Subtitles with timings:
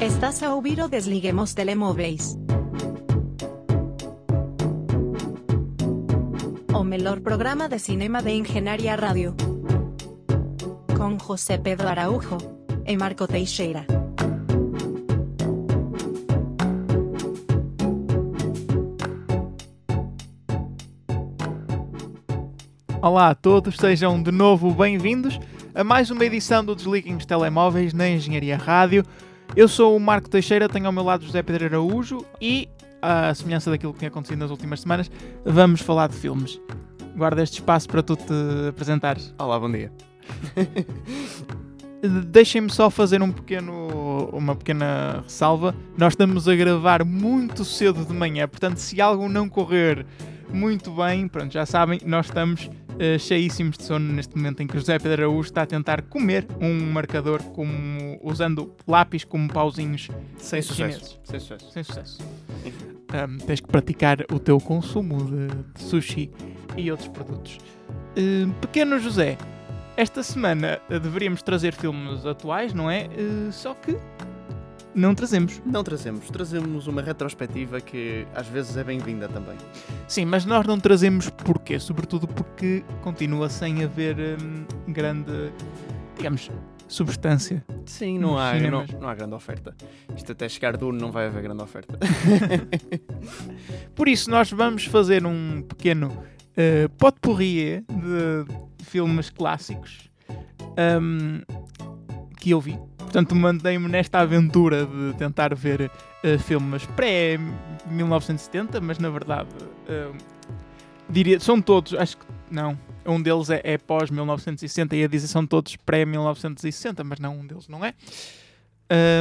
[0.00, 2.34] Estás a ouvir o Desliguemos Telemóveis.
[6.72, 9.36] O melhor programa de cinema de Engenharia Rádio.
[10.96, 12.38] Com José Pedro Araújo
[12.86, 13.84] e Marco Teixeira.
[23.02, 25.38] Olá a todos, sejam de novo bem-vindos
[25.74, 29.04] a mais uma edição do Desliguem os Telemóveis na Engenharia Rádio.
[29.56, 32.68] Eu sou o Marco Teixeira, tenho ao meu lado José Pedro Araújo e,
[33.02, 35.10] à semelhança daquilo que tem acontecido nas últimas semanas,
[35.44, 36.60] vamos falar de filmes.
[37.16, 38.32] Guarda este espaço para tu te
[38.68, 39.34] apresentares.
[39.38, 39.92] Olá, bom dia.
[42.28, 45.74] Deixem-me só fazer um pequeno, uma pequena ressalva.
[45.98, 50.06] Nós estamos a gravar muito cedo de manhã, portanto, se algo não correr
[50.52, 54.76] muito bem, pronto, já sabem, nós estamos uh, cheíssimos de sono neste momento em que
[54.76, 60.62] José Pedro Araújo está a tentar comer um marcador como, usando lápis como pauzinhos Sem
[60.62, 60.74] sucesso.
[60.74, 61.20] chineses.
[61.24, 61.72] Sem sucesso.
[61.72, 62.18] Sem sucesso.
[63.12, 66.30] Um, tens que praticar o teu consumo de, de sushi
[66.76, 67.58] e outros produtos.
[68.16, 69.36] Uh, pequeno José,
[69.96, 73.08] esta semana deveríamos trazer filmes atuais, não é?
[73.08, 73.96] Uh, só que
[75.00, 75.60] não trazemos.
[75.64, 76.28] Não trazemos.
[76.28, 79.56] Trazemos uma retrospectiva que às vezes é bem-vinda também.
[80.06, 81.78] Sim, mas nós não trazemos porquê?
[81.80, 85.52] Sobretudo porque continua sem haver hum, grande,
[86.16, 86.50] digamos,
[86.86, 87.64] substância.
[87.86, 89.74] Sim, não há, não, não há grande oferta.
[90.14, 91.98] Isto até chegar duro não vai haver grande oferta.
[93.96, 100.10] Por isso, nós vamos fazer um pequeno uh, potpourri de filmes clássicos
[101.00, 101.40] hum,
[102.38, 102.78] que eu vi.
[103.10, 109.48] Portanto, mandei-me nesta aventura de tentar ver uh, filmes pré-1970, mas na verdade,
[109.88, 110.16] uh,
[111.08, 112.78] diria, são todos, acho que não.
[113.04, 117.66] Um deles é, é pós-1960 e a dizer são todos pré-1960, mas não, um deles
[117.66, 117.94] não é.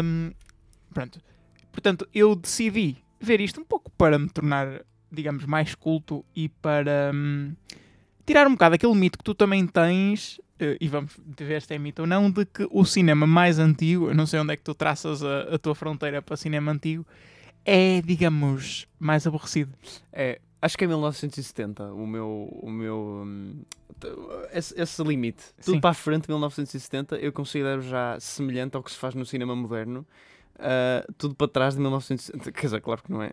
[0.04, 0.34] Hum,
[0.94, 1.20] pronto.
[1.72, 7.10] Portanto, eu decidi ver isto um pouco para me tornar, digamos, mais culto e para
[7.12, 7.56] hum,
[8.24, 10.40] tirar um bocado aquele mito que tu também tens,
[10.80, 14.16] e vamos ver se é mito ou não, de que o cinema mais antigo, eu
[14.16, 17.06] não sei onde é que tu traças a, a tua fronteira para cinema antigo,
[17.66, 19.72] é, digamos, mais aborrecido.
[20.12, 22.50] É, acho que é 1970 o meu.
[22.62, 23.62] O meu hum,
[24.54, 25.44] esse, esse limite.
[25.64, 25.82] Tudo Sim.
[25.82, 29.56] para a frente de 1970 eu considero já semelhante ao que se faz no cinema
[29.56, 30.06] moderno.
[30.60, 32.52] Ah, tudo para trás de 1960.
[32.52, 33.32] Quer dizer, claro que não é.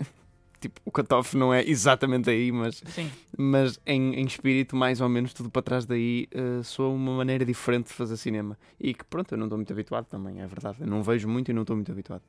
[0.66, 3.08] Tipo, o cutoff não é exatamente aí, mas Sim.
[3.38, 7.44] mas em, em espírito, mais ou menos, tudo para trás daí uh, soa uma maneira
[7.44, 8.58] diferente de fazer cinema.
[8.80, 10.78] E que, pronto, eu não estou muito habituado também, é verdade.
[10.80, 12.22] Eu não vejo muito e não estou muito habituado.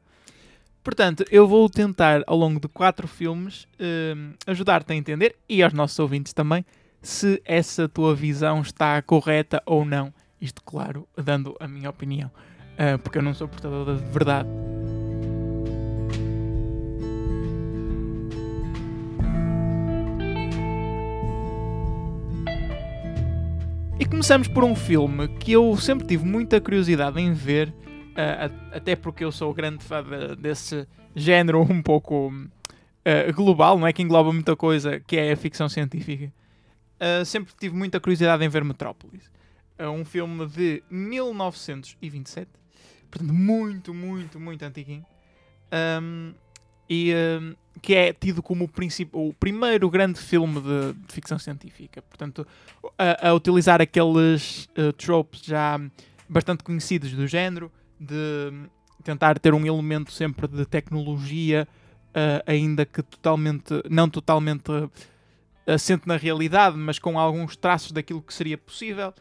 [0.83, 5.73] Portanto, eu vou tentar, ao longo de quatro filmes, hum, ajudar-te a entender, e aos
[5.73, 6.63] nossos ouvintes também,
[7.01, 10.13] se essa tua visão está correta ou não.
[10.39, 12.31] Isto, claro, dando a minha opinião,
[12.77, 14.47] ah, porque eu não sou portador da verdade.
[23.99, 27.73] E começamos por um filme que eu sempre tive muita curiosidade em ver,
[28.15, 32.31] a- até porque eu sou grande fã de- desse género um pouco
[33.05, 33.93] ah, global, não é?
[33.93, 36.31] Que engloba muita coisa, que é a ficção científica.
[36.99, 39.31] Ah, sempre tive muita curiosidade em ver Metrópolis.
[39.77, 42.49] É um filme de 1927,
[43.09, 45.05] portanto, muito, muito, muito antiguinho.
[45.71, 46.33] Ahm,
[46.89, 47.13] e
[47.81, 52.01] que é tido como o, o primeiro grande filme de, de ficção científica.
[52.01, 52.45] Portanto,
[52.97, 55.79] a, a utilizar aqueles eh, tropes já
[56.27, 58.51] bastante conhecidos do género, de
[59.03, 61.67] tentar ter um elemento sempre de tecnologia,
[62.13, 64.71] eh, ainda que totalmente, não totalmente
[65.65, 69.13] eh, assente na realidade, mas com alguns traços daquilo que seria possível.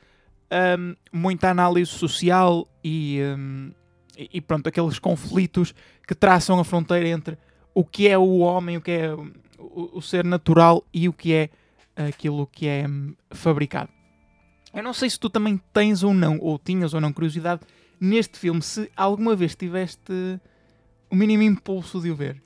[0.50, 3.70] Ahm, muita análise social e, ahm,
[4.16, 5.74] e e pronto, aqueles conflitos
[6.06, 7.36] que traçam a fronteira entre
[7.76, 11.34] o que é o homem, o que é o, o ser natural e o que
[11.34, 11.50] é
[11.94, 12.86] aquilo que é
[13.30, 13.90] fabricado.
[14.72, 17.60] Eu não sei se tu também tens ou não, ou tinhas ou não curiosidade
[18.00, 20.40] neste filme, se alguma vez tiveste
[21.10, 22.40] o mínimo impulso de o ver.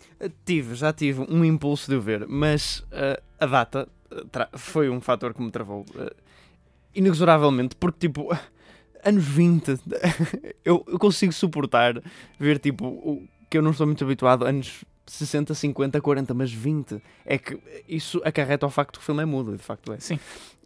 [0.44, 3.88] Tive, já tive um impulso de o ver, mas uh, a data
[4.32, 5.82] tra- foi um fator que me travou.
[5.94, 6.10] uh,
[6.92, 8.28] inexoravelmente, porque, tipo,
[9.04, 9.78] anos 20,
[10.64, 12.02] eu, eu consigo suportar
[12.38, 17.02] ver, tipo, o que eu não estou muito habituado, anos 60, 50, 40, mas 20.
[17.26, 17.58] É que
[17.88, 19.98] isso acarreta ao facto que o filme é mudo, de facto é.
[19.98, 20.18] Sim.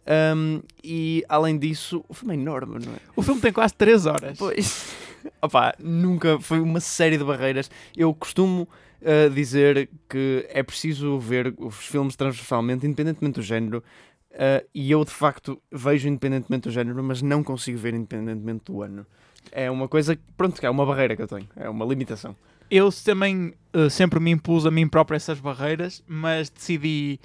[0.07, 2.97] Um, e além disso, o filme é enorme, não é?
[3.15, 4.37] O filme tem quase 3 horas.
[4.37, 4.95] Pois,
[5.41, 7.71] opá, nunca foi uma série de barreiras.
[7.97, 8.69] Eu costumo
[9.01, 13.83] uh, dizer que é preciso ver os filmes transversalmente, independentemente do género.
[14.31, 18.83] uh, e eu, de facto, vejo independentemente do género, mas não consigo ver independentemente do
[18.83, 19.07] ano.
[19.51, 22.35] É uma coisa, que, pronto, é uma barreira que eu tenho, é uma limitação.
[22.69, 27.19] Eu também uh, sempre me impus a mim próprio essas barreiras, mas decidi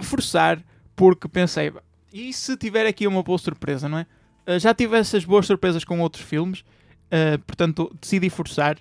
[0.00, 0.62] forçar
[0.94, 1.72] porque pensei,
[2.12, 4.06] e se tiver aqui uma boa surpresa, não é?
[4.46, 8.78] Uh, já tive essas boas surpresas com outros filmes, uh, portanto decidi forçar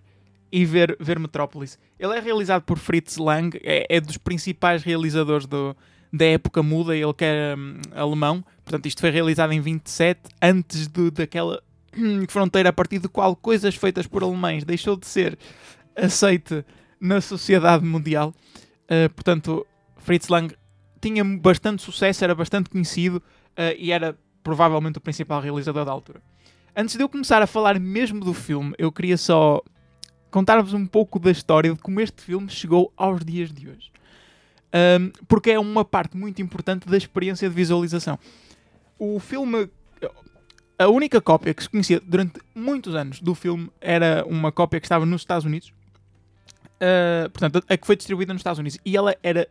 [0.52, 1.80] e ver, ver Metrópolis.
[1.98, 5.76] Ele é realizado por Fritz Lang, é, é dos principais realizadores do,
[6.12, 10.88] da época muda, ele que é um, alemão, portanto isto foi realizado em 27, antes
[10.88, 11.64] de, daquela
[12.28, 15.38] fronteira a partir de qual coisas feitas por alemães deixou de ser
[15.96, 16.66] aceite
[17.00, 18.34] na sociedade mundial.
[18.84, 19.66] Uh, portanto,
[19.98, 20.56] Fritz Lang
[21.02, 26.22] tinha bastante sucesso, era bastante conhecido uh, e era provavelmente o principal realizador da altura.
[26.76, 29.62] Antes de eu começar a falar mesmo do filme, eu queria só
[30.30, 33.92] contar-vos um pouco da história de como este filme chegou aos dias de hoje.
[34.74, 38.18] Um, porque é uma parte muito importante da experiência de visualização.
[38.98, 39.70] O filme.
[40.80, 44.86] A única cópia que se conhecia durante muitos anos do filme era uma cópia que
[44.86, 45.72] estava nos Estados Unidos.
[46.82, 48.80] Uh, portanto, a que foi distribuída nos Estados Unidos.
[48.84, 49.48] E ela era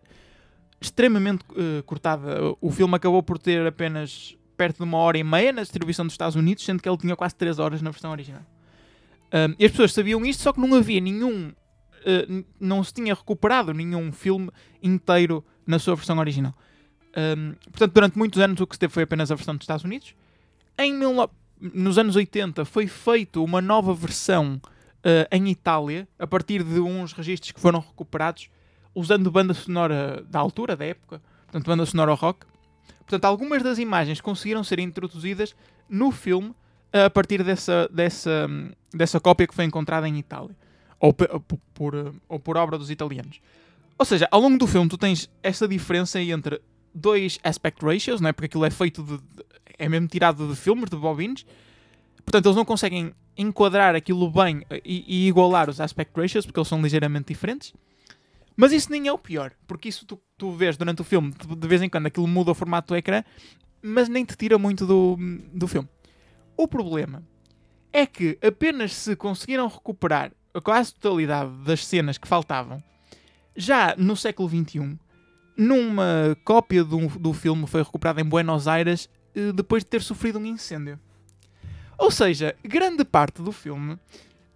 [0.81, 2.56] extremamente uh, cortada.
[2.61, 6.15] O filme acabou por ter apenas perto de uma hora e meia na distribuição dos
[6.15, 8.43] Estados Unidos, sendo que ele tinha quase 3 horas na versão original.
[9.32, 11.53] Um, e as pessoas sabiam isto, só que não havia nenhum.
[12.59, 14.50] Não se tinha recuperado nenhum filme
[14.82, 16.55] inteiro na sua versão original.
[17.17, 19.85] Um, portanto, durante muitos anos o que se teve foi apenas a versão dos Estados
[19.85, 20.15] Unidos.
[20.79, 20.94] Em
[21.61, 24.61] nos anos 80 foi feita uma nova versão
[25.05, 28.49] uh, em Itália, a partir de uns registros que foram recuperados,
[28.94, 32.47] usando banda sonora da altura, da época, portanto, banda sonora rock.
[33.00, 35.55] Portanto, algumas das imagens conseguiram ser introduzidas
[35.88, 36.55] no filme
[36.93, 38.49] a partir dessa, dessa,
[38.93, 40.56] dessa cópia que foi encontrada em Itália.
[40.99, 41.41] Ou por,
[41.73, 43.41] por, ou por obra dos italianos.
[43.99, 46.61] Ou seja, ao longo do filme tu tens essa diferença entre
[46.94, 48.32] dois aspect ratios, não é?
[48.32, 49.19] porque aquilo é feito de,
[49.79, 51.46] é mesmo tirado de filmes, de bobines.
[52.31, 56.69] Portanto, eles não conseguem enquadrar aquilo bem e, e, igualar os aspect ratios, porque eles
[56.69, 57.75] são ligeiramente diferentes.
[58.56, 61.69] Mas isso nem é o pior, porque isso tu, tu vês durante o filme, de,
[61.69, 63.25] vez em quando aquilo muda o formato do ecrã,
[63.82, 65.19] mas nem te tira muito do,
[65.53, 65.88] do filme.
[66.56, 67.21] O problema
[67.93, 72.81] é que apenas se conseguiram recuperar a quase totalidade das cenas que faltavam,
[73.56, 74.97] já no século XXI,
[75.56, 80.38] numa cópia do, do filme foi recuperada em Buenos Aires eh, depois de ter sofrido
[80.38, 80.97] um incêndio.
[82.00, 83.99] Ou seja, grande parte do filme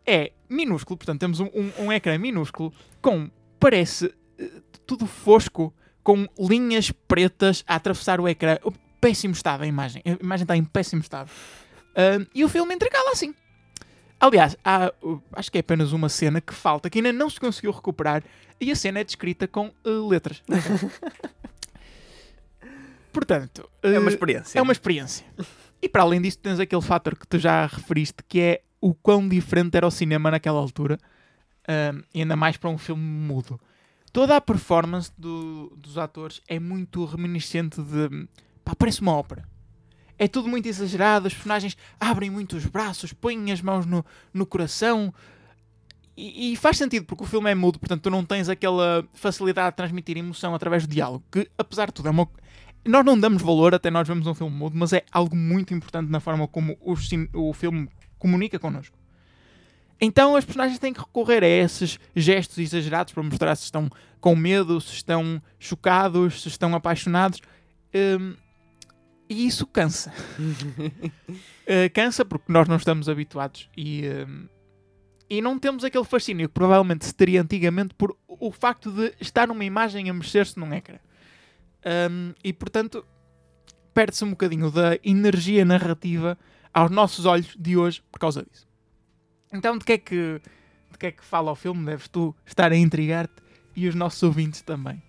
[0.06, 3.30] é minúsculo, portanto temos um, um, um ecrã minúsculo com,
[3.60, 4.50] parece, eh,
[4.86, 8.56] tudo fosco, com linhas pretas a atravessar o ecrã.
[8.98, 10.02] Péssimo estado a imagem.
[10.06, 11.30] A imagem está em péssimo estado.
[11.90, 13.34] Uh, e o filme entregá-la assim.
[14.18, 17.38] Aliás, há, uh, acho que é apenas uma cena que falta, que ainda não se
[17.38, 18.24] conseguiu recuperar,
[18.58, 20.42] e a cena é descrita com uh, letras.
[23.12, 24.58] Portanto, é uma experiência.
[24.58, 25.26] É uma experiência.
[25.84, 29.28] E para além disso, tens aquele fator que tu já referiste, que é o quão
[29.28, 30.98] diferente era o cinema naquela altura,
[32.14, 33.60] ainda mais para um filme mudo.
[34.10, 38.26] Toda a performance do, dos atores é muito reminiscente de.
[38.64, 39.46] Pá, parece uma ópera
[40.18, 44.46] é tudo muito exagerado, os personagens abrem muito os braços, põem as mãos no, no
[44.46, 45.12] coração.
[46.16, 49.72] E, e, faz sentido, porque o filme é mudo, portanto tu não tens aquela facilidade
[49.72, 52.28] de transmitir emoção através do diálogo, que apesar de tudo é uma...
[52.84, 56.10] Nós não damos valor até nós vemos um filme mudo, mas é algo muito importante
[56.10, 56.94] na forma como o,
[57.34, 57.88] o filme
[58.18, 58.96] comunica connosco.
[60.00, 64.36] Então as personagens têm que recorrer a esses gestos exagerados para mostrar se estão com
[64.36, 67.40] medo, se estão chocados, se estão apaixonados.
[67.94, 68.34] Um,
[69.28, 70.12] e isso cansa.
[70.38, 74.48] uh, cansa porque nós não estamos habituados e, uh,
[75.30, 79.48] e não temos aquele fascínio que provavelmente se teria antigamente por o facto de estar
[79.48, 80.98] numa imagem a mexer-se num ecrã.
[81.84, 83.04] Um, e portanto,
[83.92, 86.38] perde-se um bocadinho da energia narrativa
[86.72, 88.66] aos nossos olhos de hoje por causa disso.
[89.52, 90.40] Então, de que é que,
[90.90, 91.84] de que, é que fala o filme?
[91.86, 93.42] Deves tu estar a intrigar-te
[93.76, 95.02] e os nossos ouvintes também.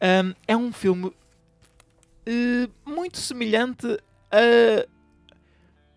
[0.00, 3.86] Um, é um filme uh, muito semelhante
[4.30, 4.86] a.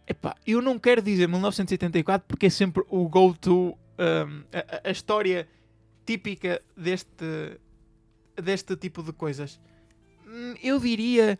[0.07, 5.47] Epá, eu não quero dizer 1984 porque é sempre o go-to, um, a, a, história
[6.05, 7.59] típica deste,
[8.35, 9.59] deste tipo de coisas.
[10.27, 11.37] Hum, eu diria,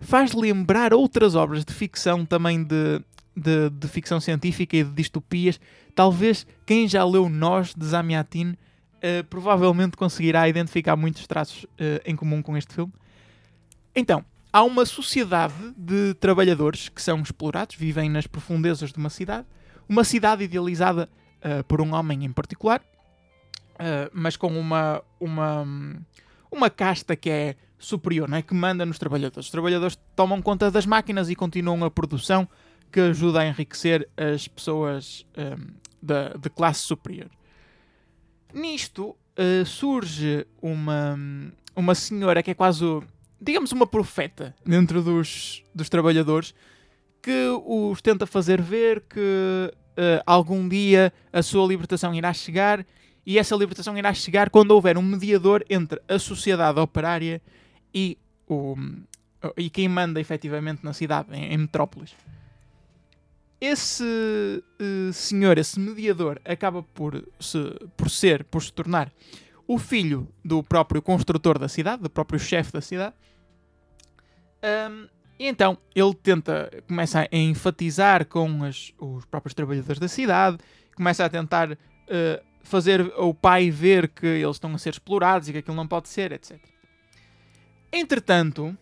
[0.00, 3.02] faz lembrar outras obras de ficção também de,
[3.36, 5.60] de, de, ficção científica e de distopias.
[5.94, 12.14] Talvez quem já leu Nós, de Zamiatin, uh, provavelmente conseguirá identificar muitos traços uh, em
[12.14, 12.92] comum com este filme.
[13.94, 19.46] Então, há uma sociedade de trabalhadores que são explorados, vivem nas profundezas de uma cidade,
[19.88, 22.82] uma cidade idealizada uh, por um homem em particular,
[24.12, 25.64] mas com uma, uma,
[26.50, 28.42] uma casta que é superior, não é?
[28.42, 29.46] que manda nos trabalhadores.
[29.46, 32.48] Os trabalhadores tomam conta das máquinas e continuam a produção
[32.90, 37.30] que ajuda a enriquecer as pessoas um, da, de classe superior.
[38.52, 41.18] nisto uh, surge uma,
[41.76, 42.84] uma senhora que é quase,
[43.40, 46.54] digamos, uma profeta dentro dos, dos trabalhadores
[47.22, 52.86] que os tenta fazer ver que uh, algum dia a sua libertação irá chegar
[53.26, 57.42] e essa libertação irá chegar quando houver um mediador entre a sociedade operária
[57.94, 58.76] e, o,
[59.56, 61.68] e quem manda efetivamente na cidade, em, em.
[63.60, 64.04] Esse
[64.78, 67.58] eh, senhor, esse mediador, acaba por, se,
[67.96, 69.12] por ser, por se tornar
[69.66, 73.14] o filho do próprio construtor da cidade, do próprio chefe da cidade.
[74.62, 80.58] Ahm, e então ele tenta, começa a enfatizar com as- os próprios trabalhadores da cidade,
[80.94, 81.76] começa a tentar
[82.08, 85.86] eh, fazer o pai ver que eles estão a ser explorados e que aquilo não
[85.86, 86.58] pode ser, etc.
[87.92, 88.76] Entretanto,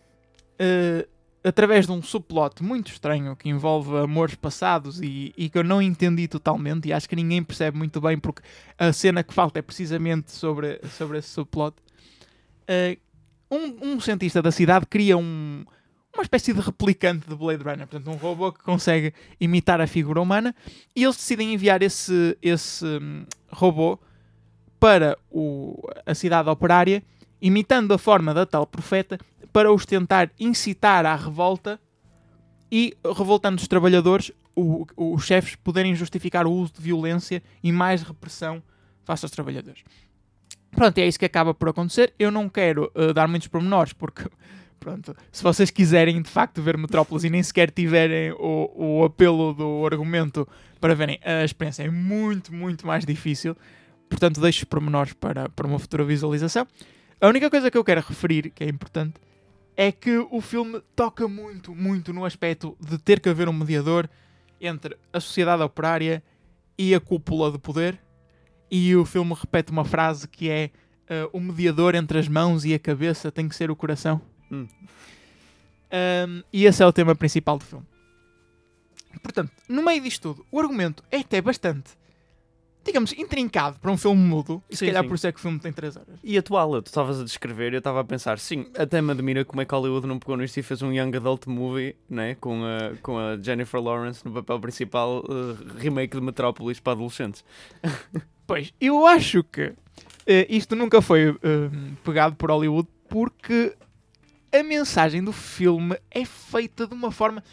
[0.59, 1.07] eh,
[1.43, 5.81] através de um subplot muito estranho que envolve amores passados e, e que eu não
[5.81, 8.41] entendi totalmente e acho que ninguém percebe muito bem porque
[8.77, 11.75] a cena que falta é precisamente sobre, sobre esse subplot.
[12.67, 12.97] eh,
[13.49, 15.63] um, um cientista da cidade cria um,
[16.13, 20.21] uma espécie de replicante de Blade Runner, portanto, um robô que consegue imitar a figura
[20.21, 20.53] humana
[20.95, 23.99] e eles decidem enviar esse, esse hum, robô
[24.79, 27.01] para o, a cidade operária,
[27.41, 29.17] imitando a forma da tal profeta,
[29.53, 31.79] para os tentar incitar à revolta
[32.71, 38.01] e, revoltando os trabalhadores, o- os chefes poderem justificar o uso de violência e mais
[38.01, 38.61] repressão
[39.03, 39.83] face aos trabalhadores.
[40.71, 42.13] Pronto, é isso que acaba por acontecer.
[42.19, 44.25] Eu não quero eh, dar muitos pormenores, porque,
[44.79, 49.53] pronto, se vocês quiserem de facto ver Metrópolis e nem sequer tiverem o, o apelo
[49.53, 50.47] do argumento
[50.79, 53.55] para verem, a experiência é muito, muito mais difícil.
[54.09, 56.67] Portanto, deixo os pormenores para, para uma futura visualização.
[57.19, 59.15] A única coisa que eu quero referir, que é importante,
[59.75, 64.07] é que o filme toca muito, muito no aspecto de ter que haver um mediador
[64.61, 66.23] entre a sociedade operária
[66.77, 67.99] e a cúpula de poder.
[68.69, 70.69] E o filme repete uma frase que é
[71.09, 74.21] uh, o mediador entre as mãos e a cabeça tem que ser o coração.
[74.51, 74.67] Hum.
[75.91, 77.85] Um, e esse é o tema principal do filme.
[79.23, 81.97] Portanto, no meio disto tudo, o argumento é até bastante,
[82.87, 84.63] digamos, intrincado para um filme mudo.
[84.69, 85.09] E se calhar sim.
[85.09, 86.19] por isso é que o filme tem 3 horas.
[86.23, 89.45] E atual, tu estavas a descrever e eu estava a pensar, sim, até me admira
[89.45, 92.63] como é que Hollywood não pegou nisto e fez um Young Adult Movie, né, com
[92.63, 97.43] a, com a Jennifer Lawrence no papel principal, eh, remake de Metrópolis para adolescentes.
[98.47, 99.73] Pois, eu acho que
[100.25, 101.69] eh, isto nunca foi eh,
[102.01, 103.75] pegado por Hollywood porque
[104.57, 107.43] a mensagem do filme é feita de uma forma.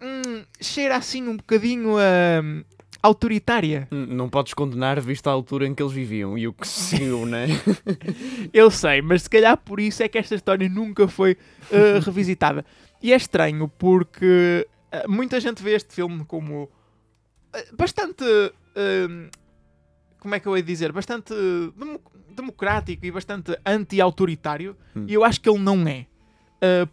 [0.00, 2.64] hum, cheira assim um bocadinho hum,
[3.02, 3.88] autoritária.
[3.90, 6.80] N- Não podes condenar visto a altura em que eles viviam e o que se
[6.96, 7.46] seguiu, né?
[8.52, 11.36] Eu sei, mas se calhar por isso é que esta história nunca foi
[11.70, 12.64] eh, revisitada.
[13.02, 16.70] E é estranho porque eh, muita gente vê este filme como
[17.52, 18.24] eh, bastante.
[18.24, 19.28] hum,
[20.20, 20.92] como é que eu ia dizer?
[20.92, 21.34] Bastante
[21.76, 24.76] demo- democrático e bastante anti-autoritário.
[24.94, 25.04] Hum.
[25.08, 26.06] E eu acho que ele não é.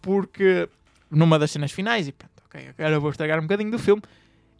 [0.01, 0.67] Porque
[1.11, 4.01] numa das cenas finais, e pronto, ok, agora vou estragar um bocadinho do filme,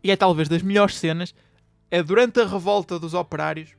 [0.04, 1.34] e é talvez das melhores cenas,
[1.92, 3.70] é durante a revolta dos operários.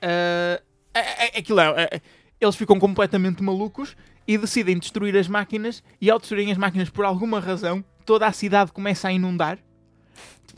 [0.00, 0.60] eh,
[0.94, 2.00] é- é- aquilo é, é-
[2.40, 5.82] eles ficam completamente malucos e decidem destruir as máquinas.
[6.00, 9.58] E ao destruírem as máquinas, por alguma razão, toda a cidade começa a inundar.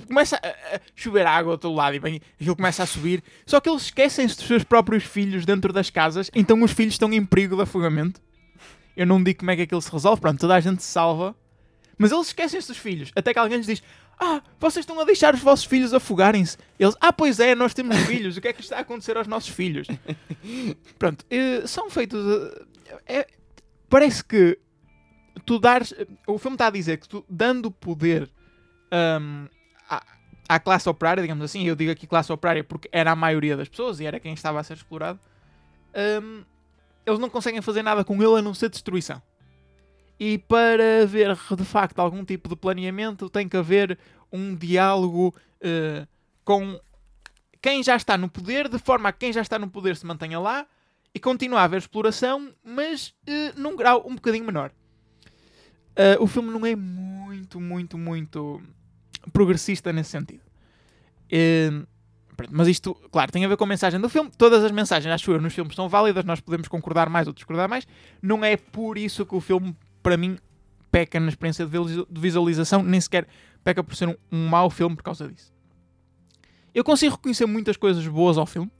[0.06, 3.22] Começa a, a chover água a todo lado e bem, aquilo começa a subir.
[3.46, 7.12] Só que eles esquecem-se dos seus próprios filhos dentro das casas, então os filhos estão
[7.12, 8.20] em perigo de afogamento.
[8.96, 11.34] Eu não digo como é que aquilo se resolve, pronto, toda a gente se salva.
[11.96, 13.12] Mas eles esquecem-se dos filhos.
[13.14, 13.82] Até que alguém lhes diz:
[14.18, 16.56] Ah, vocês estão a deixar os vossos filhos afogarem-se.
[16.78, 18.36] Eles: Ah, pois é, nós temos filhos.
[18.36, 19.86] O que é que está a acontecer aos nossos filhos?
[20.98, 22.20] Pronto, eh, são feitos.
[23.06, 23.26] eh, é-
[23.88, 24.58] parece que
[25.44, 25.92] tu dares.
[26.26, 28.30] O filme está a dizer que tu, dando poder
[28.90, 29.46] ahm,
[29.88, 30.02] à,
[30.48, 33.68] à classe operária, digamos assim, eu digo aqui classe operária porque era a maioria das
[33.68, 35.18] pessoas e era quem estava a ser explorado,
[35.94, 36.42] ahm,
[37.04, 39.20] eles não conseguem fazer nada com ele a não ser destruição.
[40.18, 43.98] E para haver de facto algum tipo de planeamento, tem que haver
[44.32, 46.06] um diálogo eh,
[46.44, 46.80] com
[47.60, 50.06] quem já está no poder, de forma a que quem já está no poder se
[50.06, 50.66] mantenha lá
[51.12, 54.70] e continue a haver exploração, mas eh, num grau um bocadinho menor.
[55.96, 58.62] Eh, o filme não é muito, muito, muito
[59.32, 60.42] progressista nesse sentido.
[62.36, 64.30] Pronto, mas isto, claro, tem a ver com a mensagem do filme.
[64.36, 67.68] Todas as mensagens, acho eu, nos filmes são válidas, nós podemos concordar mais ou discordar
[67.68, 67.86] mais.
[68.20, 70.38] Não é por isso que o filme, para mim,
[70.92, 73.26] peca na experiência de visu- de visualização, nem sequer
[73.64, 75.52] peca por ser um, um mau filme por causa disso.
[76.72, 78.70] Eu consigo reconhecer muitas coisas boas ao filme.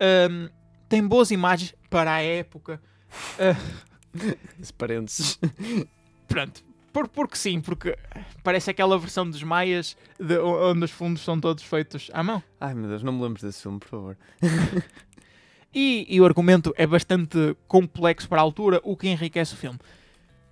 [0.00, 0.48] Ahm,
[0.88, 2.80] tem boas imagens para a época.
[4.60, 5.38] Esse parênteses.
[6.28, 6.62] Pronto.
[6.92, 7.96] Por, porque sim, porque
[8.42, 12.42] parece aquela versão dos Maias de, onde os fundos são todos feitos à mão.
[12.60, 14.16] Ai meu Deus, não me lembres desse filme, por favor.
[15.74, 19.78] E, e o argumento é bastante complexo para a altura, o que enriquece o filme.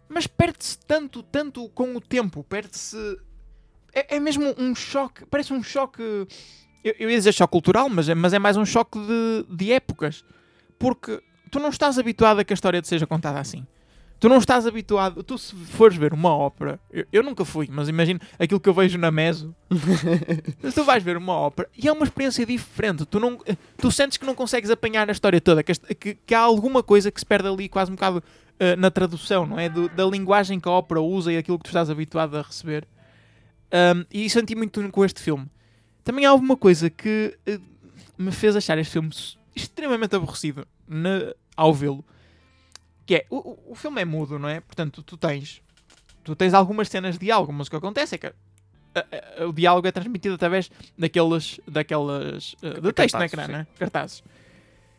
[0.09, 2.97] Mas perde-se tanto, tanto com o tempo, perde-se.
[3.93, 6.03] É, é mesmo um choque, parece um choque.
[6.85, 9.73] Eu, eu ia dizer choque cultural, mas é, mas é mais um choque de, de
[9.73, 10.25] épocas.
[10.79, 11.21] Porque
[11.51, 13.67] tu não estás habituado a que a história te seja contada assim.
[14.19, 15.23] Tu não estás habituado.
[15.23, 18.73] Tu, se fores ver uma ópera, eu, eu nunca fui, mas imagino aquilo que eu
[18.75, 19.55] vejo na Meso.
[20.75, 23.05] Tu vais ver uma ópera e é uma experiência diferente.
[23.05, 23.39] Tu, não,
[23.77, 27.11] tu sentes que não consegues apanhar a história toda, que, que, que há alguma coisa
[27.11, 28.23] que se perde ali, quase um bocado
[28.61, 29.69] uh, na tradução, não é?
[29.69, 32.87] Do, da linguagem que a ópera usa e aquilo que tu estás habituado a receber.
[33.73, 35.47] Um, e senti muito com este filme.
[36.05, 37.61] Também há alguma coisa que uh,
[38.17, 39.11] me fez achar este filme
[39.55, 42.05] extremamente aborrecido na, ao vê-lo
[43.07, 44.61] que é, o, o filme é mudo, não é?
[44.61, 45.63] Portanto, tu tens,
[46.25, 48.33] tu tens algumas cenas de diálogo, mas o que acontece é que a,
[49.43, 53.67] a, o diálogo é transmitido através daqueles, daquelas, uh, do texto na ecrã, né?
[53.79, 54.25] cartazes.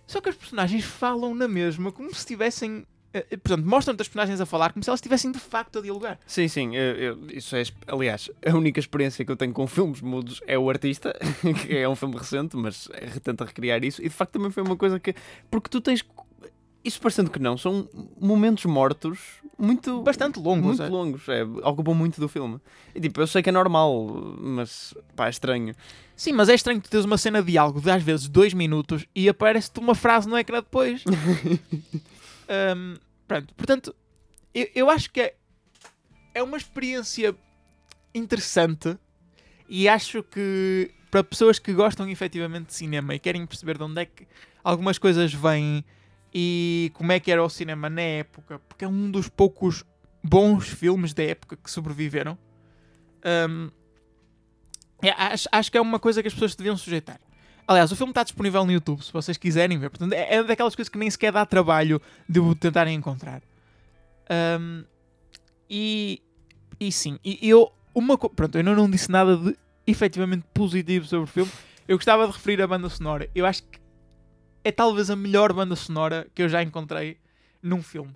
[0.08, 2.88] Só que os personagens falam na mesma, como se estivessem
[3.22, 6.20] portanto, mostram-te as personagens a falar como se elas estivessem de facto a dialogar.
[6.26, 6.76] Sim, sim.
[6.76, 10.58] Eu, eu, isso é, aliás, a única experiência que eu tenho com filmes mudos é
[10.58, 11.16] o Artista,
[11.66, 12.90] que é um filme recente, mas
[13.24, 14.02] tenta recriar isso.
[14.02, 15.16] E de facto também foi uma coisa que.
[15.50, 16.04] Porque tu tens
[16.84, 17.88] isso parecendo que não, são
[18.20, 19.20] momentos mortos
[19.58, 20.02] muito.
[20.04, 20.66] Bastante longos.
[20.66, 20.88] Muito é?
[20.88, 21.44] longos, é.
[21.44, 22.60] Ocupam muito do filme.
[22.94, 24.08] E tipo, eu sei que é normal,
[24.40, 25.76] mas pá, é estranho.
[26.16, 28.54] Sim, mas é estranho que tu tens uma cena de algo de às vezes dois
[28.54, 31.04] minutos e aparece-te uma frase no ecrã depois.
[32.76, 32.96] um,
[33.28, 33.96] pronto, portanto,
[34.54, 35.36] eu, eu acho que é,
[36.34, 37.36] é uma experiência
[38.14, 38.98] interessante
[39.70, 44.02] e acho que para pessoas que gostam efetivamente de cinema e querem perceber de onde
[44.02, 44.28] é que
[44.64, 45.84] algumas coisas vêm
[46.34, 49.84] e como é que era o cinema na época, porque é um dos poucos
[50.24, 52.38] bons filmes da época que sobreviveram.
[53.50, 53.70] Um,
[55.02, 57.20] é, acho, acho, que é uma coisa que as pessoas deviam sujeitar.
[57.68, 59.90] Aliás, o filme está disponível no YouTube, se vocês quiserem ver.
[59.90, 63.42] Portanto, é, é daquelas coisas que nem sequer dá trabalho de o tentarem encontrar.
[64.60, 64.86] Um,
[65.70, 66.22] e,
[66.80, 71.26] e sim, e eu, uma, pronto, eu não, não disse nada de efetivamente positivo sobre
[71.26, 71.52] o filme.
[71.88, 73.30] Eu gostava de referir a banda sonora.
[73.36, 73.80] Eu acho que
[74.64, 77.18] é talvez a melhor banda sonora que eu já encontrei
[77.62, 78.14] num filme.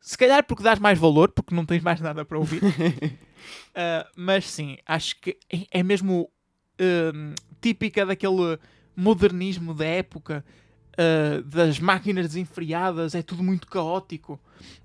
[0.00, 2.62] Se calhar porque dás mais valor, porque não tens mais nada para ouvir.
[2.62, 6.30] uh, mas sim, acho que é, é mesmo
[6.80, 8.58] uh, típica daquele
[8.96, 10.44] modernismo da época,
[10.96, 14.40] uh, das máquinas desenfreadas, é tudo muito caótico.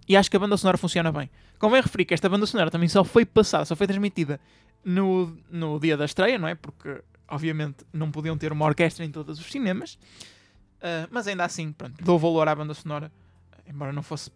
[0.07, 1.29] E acho que a banda sonora funciona bem.
[1.57, 4.39] Convém referir que esta banda sonora também só foi passada, só foi transmitida
[4.83, 6.55] no, no dia da estreia, não é?
[6.55, 9.93] Porque, obviamente, não podiam ter uma orquestra em todos os cinemas.
[10.77, 13.11] Uh, mas ainda assim, pronto, dou valor à banda sonora,
[13.67, 14.31] embora não fosse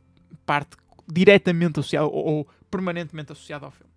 [0.46, 3.95] parte diretamente associada ou, ou permanentemente associada ao filme.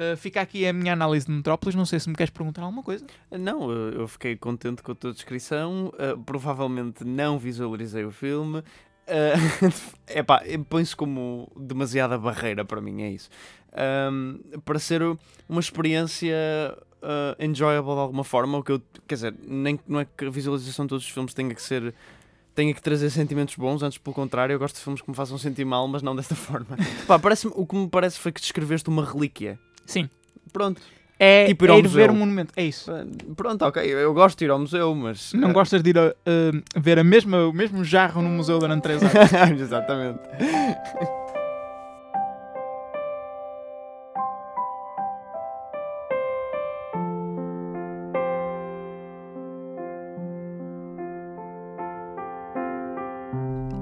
[0.00, 1.74] Uh, fica aqui a minha análise de Metrópolis.
[1.74, 3.04] Não sei se me queres perguntar alguma coisa.
[3.30, 5.88] Não, eu fiquei contente com a tua descrição.
[5.88, 8.60] Uh, provavelmente não visualizei o filme.
[9.10, 9.72] Uh,
[10.08, 13.28] epá, põe-se como demasiada barreira para mim, é isso.
[14.10, 15.02] Um, para ser
[15.48, 16.36] uma experiência
[17.02, 20.30] uh, enjoyable de alguma forma, o que eu, quer dizer, nem, não é que a
[20.30, 21.94] visualização de todos os filmes tenha que ser
[22.52, 25.38] tenha que trazer sentimentos bons, antes pelo contrário, eu gosto de filmes que me façam
[25.38, 26.76] sentir mal, mas não desta forma.
[27.06, 29.58] Pá, parece o que me parece foi que descreveste uma relíquia.
[29.90, 30.08] Sim.
[30.52, 30.80] Pronto.
[31.18, 32.90] É, tipo ir, é ir ver um monumento, é isso.
[33.36, 35.32] Pronto, ok, eu gosto de ir ao museu, mas...
[35.34, 35.52] Não uh...
[35.52, 39.02] gostas de ir a, uh, ver a mesma, o mesmo jarro no museu durante 3
[39.02, 39.60] anos.
[39.60, 40.20] Exatamente.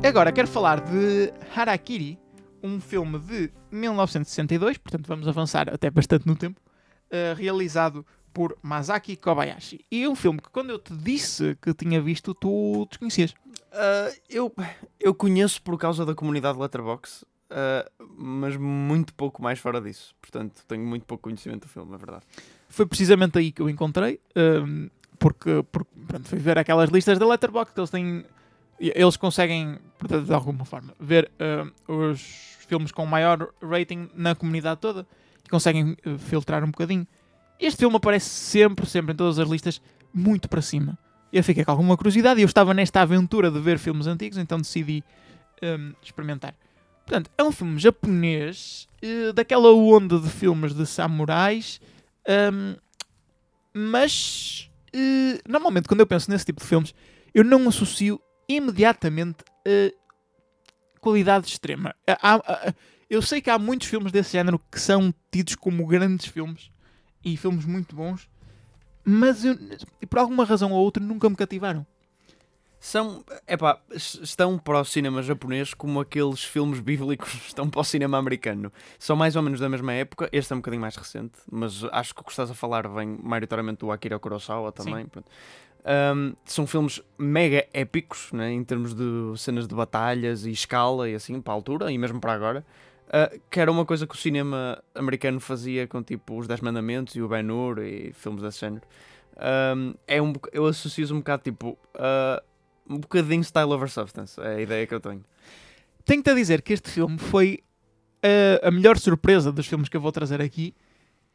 [0.02, 2.18] Agora quero falar de Harakiri,
[2.62, 6.60] um filme de 1962, portanto vamos avançar até bastante no tempo,
[7.06, 9.84] uh, realizado por Masaki Kobayashi.
[9.90, 13.32] E um filme que quando eu te disse que tinha visto, tu desconhecias.
[13.32, 14.54] Uh, eu,
[15.00, 20.14] eu conheço por causa da comunidade Letterboxd, uh, mas muito pouco mais fora disso.
[20.20, 22.24] Portanto, tenho muito pouco conhecimento do filme, é verdade.
[22.68, 24.20] Foi precisamente aí que eu encontrei,
[25.18, 28.24] porque, porque pronto, fui ver aquelas listas da Letterboxd que eles têm
[28.80, 29.78] eles conseguem,
[30.24, 32.20] de alguma forma, ver uh, os
[32.68, 35.06] filmes com maior rating na comunidade toda
[35.44, 37.06] e conseguem uh, filtrar um bocadinho.
[37.58, 39.82] Este filme aparece sempre, sempre em todas as listas,
[40.14, 40.96] muito para cima.
[41.32, 44.58] Eu fiquei com alguma curiosidade e eu estava nesta aventura de ver filmes antigos, então
[44.58, 45.02] decidi
[45.62, 46.54] um, experimentar.
[47.04, 51.80] Portanto, é um filme japonês, uh, daquela onda de filmes de samurais,
[52.52, 52.76] um,
[53.74, 54.70] mas
[55.46, 56.94] normalmente quando eu penso nesse tipo de filmes,
[57.34, 61.94] eu não associo imediatamente a qualidade extrema.
[63.08, 66.70] Eu sei que há muitos filmes desse género que são tidos como grandes filmes
[67.24, 68.28] e filmes muito bons,
[69.04, 69.56] mas eu,
[70.08, 71.86] por alguma razão ou outra nunca me cativaram.
[72.80, 78.18] São, epá, estão para o cinema japonês como aqueles filmes bíblicos estão para o cinema
[78.18, 78.72] americano.
[78.98, 82.14] São mais ou menos da mesma época, este é um bocadinho mais recente, mas acho
[82.14, 85.06] que o que estás a falar vem maioritariamente do Akira Kurosawa também.
[85.84, 89.04] Um, são filmes mega épicos, né, em termos de
[89.38, 92.64] cenas de batalhas e escala e assim, para a altura e mesmo para agora.
[93.08, 97.14] Uh, que era uma coisa que o cinema americano fazia com tipo os Dez Mandamentos
[97.16, 98.82] e o Ben Hur e filmes desse género.
[99.76, 102.42] Um, é um, eu associo um bocado tipo uh,
[102.86, 105.24] um bocadinho style over substance, é a ideia que eu tenho.
[106.04, 107.60] Tenho-te a dizer que este filme foi
[108.62, 110.74] a melhor surpresa dos filmes que eu vou trazer aqui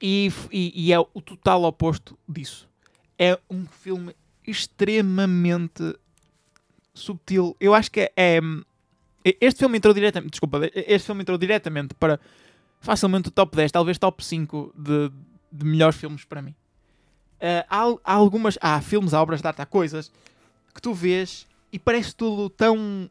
[0.01, 2.67] e, e- e é o total oposto disso.
[3.17, 4.13] É um filme
[4.45, 5.95] extremamente
[6.93, 7.55] subtil.
[7.59, 8.11] Eu acho que é.
[8.15, 8.41] é-
[9.41, 10.31] este filme entrou diretamente.
[10.31, 12.19] Desculpa, este filme entrou diretamente para
[12.79, 15.11] facilmente o top 10, talvez top 5 de,
[15.51, 16.51] de melhores filmes para mim.
[17.39, 18.57] Uh, há, há algumas.
[18.61, 20.11] Há filmes, há obras de arte, há coisas
[20.73, 23.09] que tu vês e parece tudo tão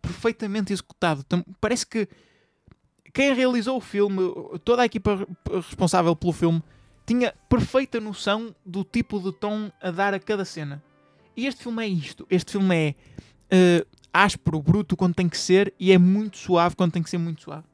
[0.00, 1.22] perfeitamente executado.
[1.24, 2.08] Tão- parece que
[3.12, 4.22] quem realizou o filme,
[4.64, 6.62] toda a equipa re- responsável pelo filme,
[7.10, 10.80] tinha perfeita noção do tipo de tom a dar a cada cena.
[11.36, 12.24] E este filme é isto.
[12.30, 12.94] Este filme é
[13.50, 17.18] eh, áspero, bruto quando tem que ser e é muito suave quando tem que ser
[17.18, 17.64] muito suave.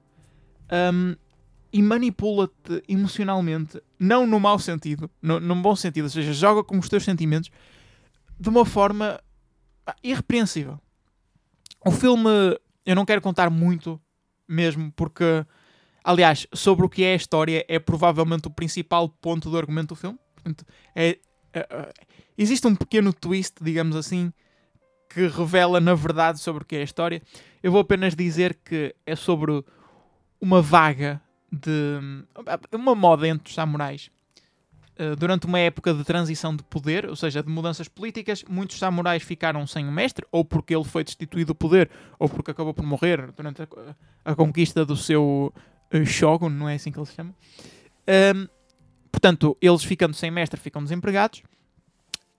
[0.72, 1.14] Um,
[1.70, 6.78] e manipula-te emocionalmente, não no mau sentido, no, num bom sentido, ou seja, joga com
[6.78, 7.50] os teus sentimentos
[8.40, 9.20] de uma forma
[10.02, 10.80] irrepreensível.
[11.84, 12.30] O filme,
[12.86, 14.00] eu não quero contar muito
[14.48, 15.44] mesmo, porque,
[16.06, 19.96] aliás, sobre o que é a história, é provavelmente o principal ponto do argumento do
[19.96, 20.18] filme.
[20.94, 21.18] É,
[21.52, 21.92] é, é,
[22.38, 24.32] existe um pequeno twist, digamos assim,
[25.10, 27.20] que revela na verdade sobre o que é a história.
[27.60, 29.64] Eu vou apenas dizer que é sobre
[30.40, 31.98] uma vaga de
[32.72, 34.10] uma moda entre os samurais
[34.98, 39.22] Uh, durante uma época de transição de poder, ou seja, de mudanças políticas, muitos samurais
[39.22, 42.82] ficaram sem o mestre, ou porque ele foi destituído do poder, ou porque acabou por
[42.82, 43.66] morrer durante a,
[44.24, 45.52] a conquista do seu
[46.04, 47.34] shogun, não é assim que ele se chama.
[48.34, 48.48] Um,
[49.10, 51.42] portanto, eles ficando sem mestre, ficam desempregados,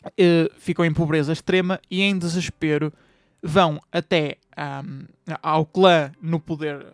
[0.05, 2.93] uh, ficam em pobreza extrema e em desespero
[3.41, 4.37] vão até
[4.85, 5.05] um,
[5.41, 6.85] ao clã no poder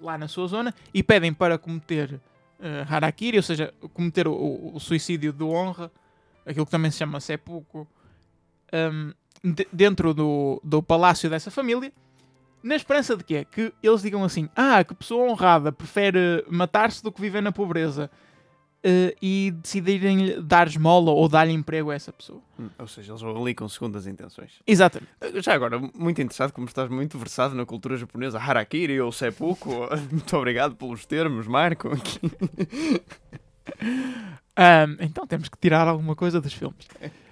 [0.00, 4.80] lá na sua zona e pedem para cometer uh, harakiri, ou seja, cometer o, o,
[4.80, 5.90] suicídio de honra,
[6.46, 7.86] aquilo que também se chama seppuku,
[8.72, 9.12] um,
[9.44, 11.92] de, dentro do, do palácio dessa família,
[12.62, 13.46] na esperança de quê?
[13.50, 18.10] Que eles digam assim: ah, que pessoa honrada prefere matar-se do que viver na pobreza.
[18.84, 22.40] Uh, e decidirem dar esmola ou dar-lhe emprego a essa pessoa.
[22.58, 24.54] Hum, ou seja, eles vão ali com segundas intenções.
[24.66, 25.12] Exatamente.
[25.36, 29.70] Já agora, muito interessado, como estás muito versado na cultura japonesa, harakiri ou seppuku,
[30.10, 31.90] muito obrigado pelos termos, Marco.
[31.94, 32.00] um,
[34.98, 36.88] então temos que tirar alguma coisa dos filmes.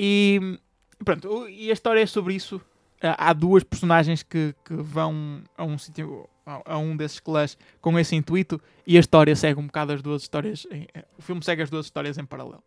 [0.00, 0.60] E
[1.04, 2.60] pronto, e a história é sobre isso.
[3.00, 6.28] Há duas personagens que, que vão a um sítio
[6.64, 10.22] a um desses clãs com esse intuito e a história segue um bocado as duas
[10.22, 10.66] histórias.
[10.70, 10.86] Em,
[11.18, 12.64] o filme segue as duas histórias em paralelo.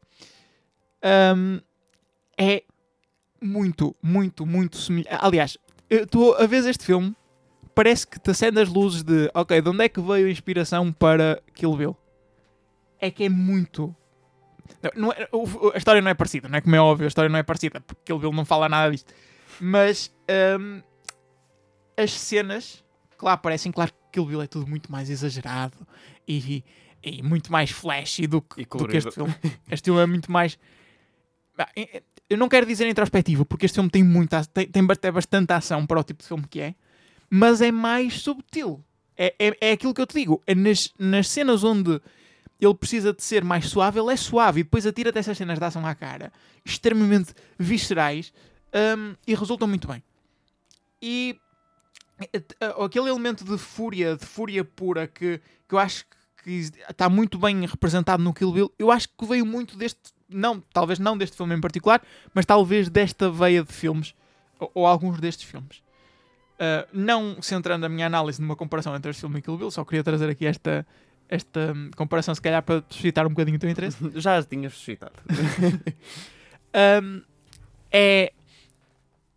[1.35, 1.59] Um,
[2.37, 2.63] é
[3.41, 5.17] muito, muito, muito semelhante.
[5.19, 5.57] Aliás,
[6.09, 7.15] tu a ver este filme,
[7.73, 10.91] parece que te acende as luzes de ok, de onde é que veio a inspiração
[10.91, 11.97] para Kill Bill?
[12.99, 13.95] É que é muito.
[14.81, 15.27] Não, não é,
[15.73, 17.81] a história não é parecida, não é como é óbvio, a história não é parecida,
[17.81, 19.11] porque Kill Bill não fala nada disto.
[19.59, 20.13] Mas
[20.59, 20.81] um,
[21.97, 22.83] as cenas
[23.21, 25.77] que lá aparecem, claro que Kill Bill é tudo muito mais exagerado
[26.27, 26.63] e,
[27.03, 29.35] e muito mais flashy do que, do que este filme.
[29.69, 30.57] Este filme é muito mais.
[32.27, 35.99] Eu não quero dizer introspectivo, porque este filme tem muita tem, tem bastante ação para
[35.99, 36.75] o tipo de filme que é,
[37.29, 38.83] mas é mais subtil.
[39.15, 40.41] É, é, é aquilo que eu te digo.
[40.47, 42.01] É nas, nas cenas onde
[42.59, 45.65] ele precisa de ser mais suave, ele é suave e depois atira dessas cenas de
[45.65, 46.31] ação à cara,
[46.65, 48.33] extremamente viscerais
[48.73, 50.03] um, e resultam muito bem.
[51.01, 51.39] E
[52.83, 56.05] aquele elemento de fúria, de fúria pura que, que eu acho
[56.43, 60.61] que está muito bem representado no Kill Bill, eu acho que veio muito deste, não,
[60.73, 62.01] talvez não deste filme em particular,
[62.33, 64.15] mas talvez desta veia de filmes,
[64.59, 65.81] ou, ou alguns destes filmes.
[66.57, 69.83] Uh, não centrando a minha análise numa comparação entre este filme e Kill Bill, só
[69.83, 70.85] queria trazer aqui esta,
[71.27, 73.97] esta um, comparação, se calhar para suscitar um bocadinho o teu interesse.
[74.19, 75.13] Já as tinhas suscitado.
[77.03, 77.21] um,
[77.91, 78.31] é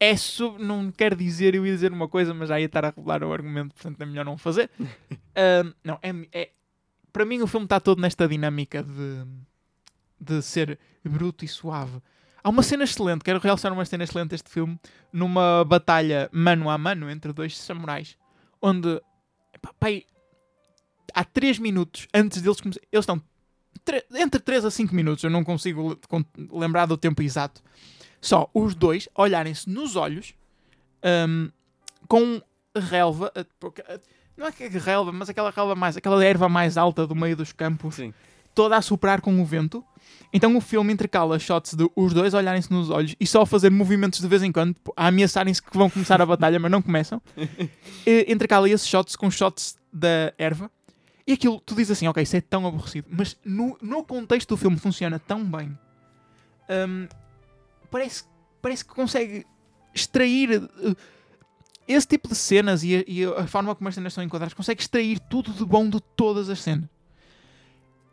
[0.01, 0.63] é sub...
[0.63, 3.33] não quero dizer, eu ia dizer uma coisa, mas já ia estar a revelar o
[3.33, 4.71] argumento, portanto é melhor não fazer.
[4.79, 6.51] um, não, é, é,
[7.13, 9.25] para mim o filme está todo nesta dinâmica de,
[10.21, 12.01] de ser bruto e suave.
[12.43, 14.79] Há uma cena excelente, quero realçar uma cena excelente deste filme,
[15.13, 18.19] numa batalha mano a mano entre dois samurais,
[18.61, 19.01] onde
[19.81, 20.05] pai,
[21.33, 22.87] 3 minutos antes deles começarem.
[22.93, 23.23] Eles estão
[23.85, 27.63] tre- entre 3 a 5 minutos, eu não consigo le- con- lembrar do tempo exato.
[28.25, 30.33] Só os dois olharem-se nos olhos
[31.29, 31.51] hum,
[32.09, 32.41] com
[32.75, 33.31] relva.
[33.35, 34.01] eh, porque, eh,
[34.35, 35.95] Não é que é relva, mas aquela relva mais.
[35.97, 38.15] aquela erva mais alta do meio dos campos Sim.
[38.55, 39.85] toda a soprar com o vento.
[40.33, 44.21] Então o filme intercala shots de os dois olharem-se nos olhos e só fazer movimentos
[44.21, 47.21] de vez em quando, a ameaçarem-se que vão começar a batalha, mas não começam.
[48.07, 50.71] E intercala esses shots com shots da erva.
[51.27, 54.57] E aquilo, tu dizes assim, ok, isso é tão aborrecido, mas no, no contexto do
[54.57, 55.79] filme funciona tão bem.
[56.71, 57.07] Hum,
[57.95, 58.25] parece,
[58.61, 59.47] parece que consegue
[59.95, 60.97] extrair uh,
[61.87, 64.83] esse tipo de cenas e a, e a forma como as cenas são enquadradas, consegue
[64.83, 66.91] extrair tudo de bom de todas as cenas.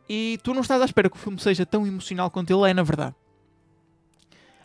[0.07, 2.75] E tu não estás à espera que o filme seja tão emocional quanto ele é,
[2.75, 3.15] na verdade.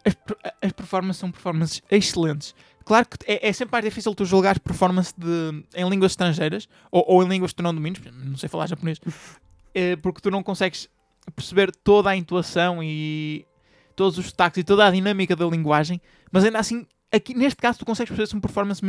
[0.05, 0.15] As,
[0.61, 2.55] as performances são performances excelentes.
[2.85, 7.03] Claro que é, é sempre mais difícil tu julgar performance de, em línguas estrangeiras ou,
[7.09, 9.01] ou em línguas que tu não dominas, não sei falar japonês,
[9.75, 10.91] eh, porque tu não consegues
[11.35, 13.47] perceber toda a intuação e
[13.97, 17.79] todos os sotaques e toda a dinâmica da linguagem, mas ainda assim, aqui neste caso,
[17.79, 18.83] tu consegues perceber são performances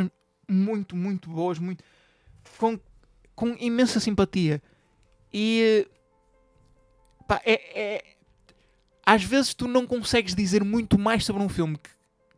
[0.48, 1.84] muito, muito boas, muito,
[2.58, 2.80] com,
[3.34, 4.62] com imensa simpatia.
[5.34, 5.88] E
[7.28, 8.04] pá, é, é-
[9.06, 11.90] às vezes tu não consegues dizer muito mais sobre um filme que,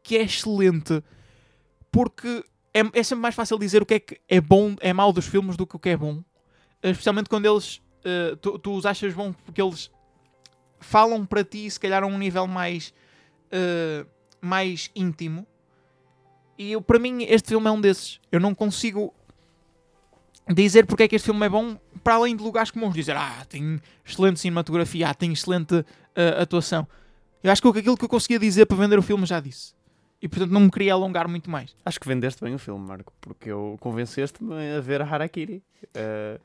[0.04, 1.04] que é excelente
[1.92, 5.12] porque é, é sempre mais fácil dizer o que é que é bom, é mau
[5.12, 6.24] dos filmes do que o que é bom.
[6.84, 9.90] Especialmente quando eles eh, tu, tu os achas bom porque eles
[10.80, 12.94] falam para ti, se calhar a um nível mais,
[13.52, 14.06] eh,
[14.42, 15.46] mais íntimo.
[16.58, 18.20] E eu, para mim, este filme é um desses.
[18.32, 19.14] Eu não consigo
[20.54, 22.94] dizer porque é que este filme é bom, para além de lugares comuns.
[22.94, 26.88] Dizer, ah, tem excelente cinematografia, ah, tem excelente eh, atuação.
[27.42, 29.74] Eu acho que aquilo que eu conseguia dizer para vender o filme já disse.
[30.22, 31.74] E portanto não me queria alongar muito mais.
[31.86, 35.64] Acho que vendeste bem o filme, Marco, porque eu convenceste-me a ver Harakiri.
[35.94, 36.40] eh,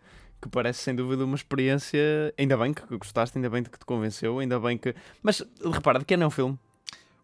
[0.45, 1.99] que parece sem dúvida uma experiência.
[2.39, 4.95] Ainda bem que gostaste, ainda bem que te convenceu, ainda bem que.
[5.23, 6.59] Mas repara, de quem é o filme?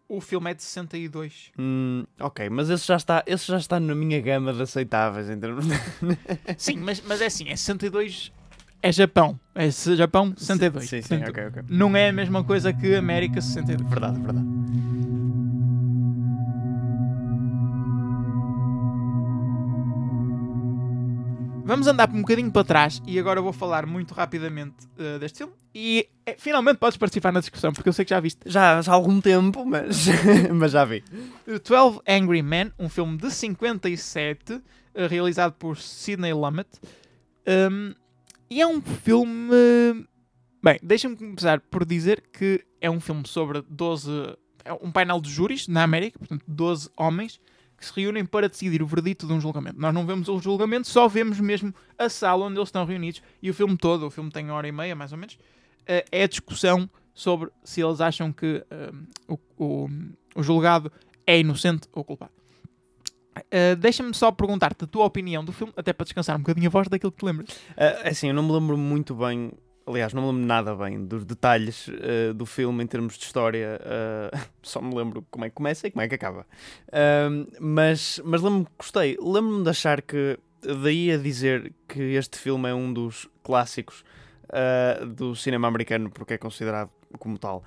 [0.09, 1.53] O filme é de 62.
[1.59, 5.47] Hum, ok, mas esse já, está, esse já está na minha gama de aceitáveis de...
[6.59, 8.33] Sim, mas, mas é assim, é 62
[8.83, 9.39] é Japão.
[9.55, 10.89] É Japão 62.
[10.89, 11.63] Sim, sim, Portanto, ok, ok.
[11.69, 13.89] Não é a mesma coisa que América 62.
[13.89, 14.47] Verdade, verdade.
[21.71, 25.53] Vamos andar um bocadinho para trás e agora vou falar muito rapidamente eh, deste filme.
[25.73, 28.41] E eh, finalmente podes participar na discussão, porque eu sei que já viste.
[28.45, 30.07] Já, já há algum tempo, mas,
[30.53, 31.05] mas já vi.
[31.47, 34.61] 12 Angry Men, um filme de 57,
[34.97, 36.67] eh, realizado por Sidney Lumet.
[37.47, 37.95] Um,
[38.51, 39.55] e é um filme.
[40.61, 44.11] Bem, deixa-me começar por dizer que é um filme sobre 12.
[44.65, 47.41] É um painel de júris na América, portanto, 12 homens
[47.81, 49.81] que se reúnem para decidir o verdito de um julgamento.
[49.81, 53.49] Nós não vemos o julgamento, só vemos mesmo a sala onde eles estão reunidos e
[53.49, 55.39] o filme todo, o filme tem uma hora e meia mais ou menos,
[55.87, 58.93] eh, é a discussão sobre se eles acham que eh,
[59.27, 59.89] o, o,
[60.35, 60.93] o julgado
[61.27, 62.33] é inocente ou culpado.
[63.51, 66.71] Eh, Deixa-me só perguntar-te a tua opinião do filme, até para descansar um bocadinho a
[66.71, 67.49] voz daquilo que te lembras.
[67.77, 69.53] Ah, assim, eu não me lembro muito bem,
[69.87, 73.81] aliás, não me lembro nada bem dos detalhes ah, do filme em termos de história.
[73.85, 76.47] ah, só me lembro como é que começa e como é que acaba.
[76.93, 79.17] Ahm, mas mas lembro-me que gostei.
[79.21, 84.05] Lembro-me de achar que daí a dizer que este filme é um dos clássicos
[84.49, 87.65] ah, do cinema americano, porque é considerado como tal.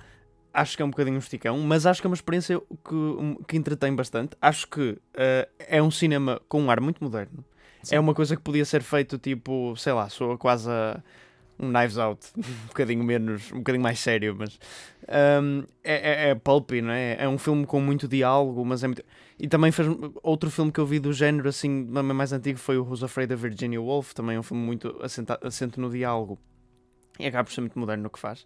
[0.52, 3.56] Acho que é um bocadinho um esticão, mas acho que é uma experiência que, que
[3.56, 4.36] entretém bastante.
[4.40, 4.96] Acho que
[5.58, 7.44] é um cinema com um ar muito moderno.
[7.82, 7.96] Sim.
[7.96, 11.02] É uma coisa que podia ser feito tipo, sei lá, soa quase a
[11.58, 14.58] um Knives Out, um bocadinho menos, um bocadinho mais sério, mas
[15.42, 17.16] hum, é, é, é pulpy, não é?
[17.18, 19.02] É um filme com muito diálogo, mas é muito.
[19.38, 19.88] E também fez
[20.22, 23.42] outro filme que eu vi do género assim, mais antigo, foi o Who's Afraid of
[23.42, 26.38] Virginia Woolf, também é um filme muito assenta, assente no diálogo.
[27.18, 28.44] E acaba por ser muito moderno no que faz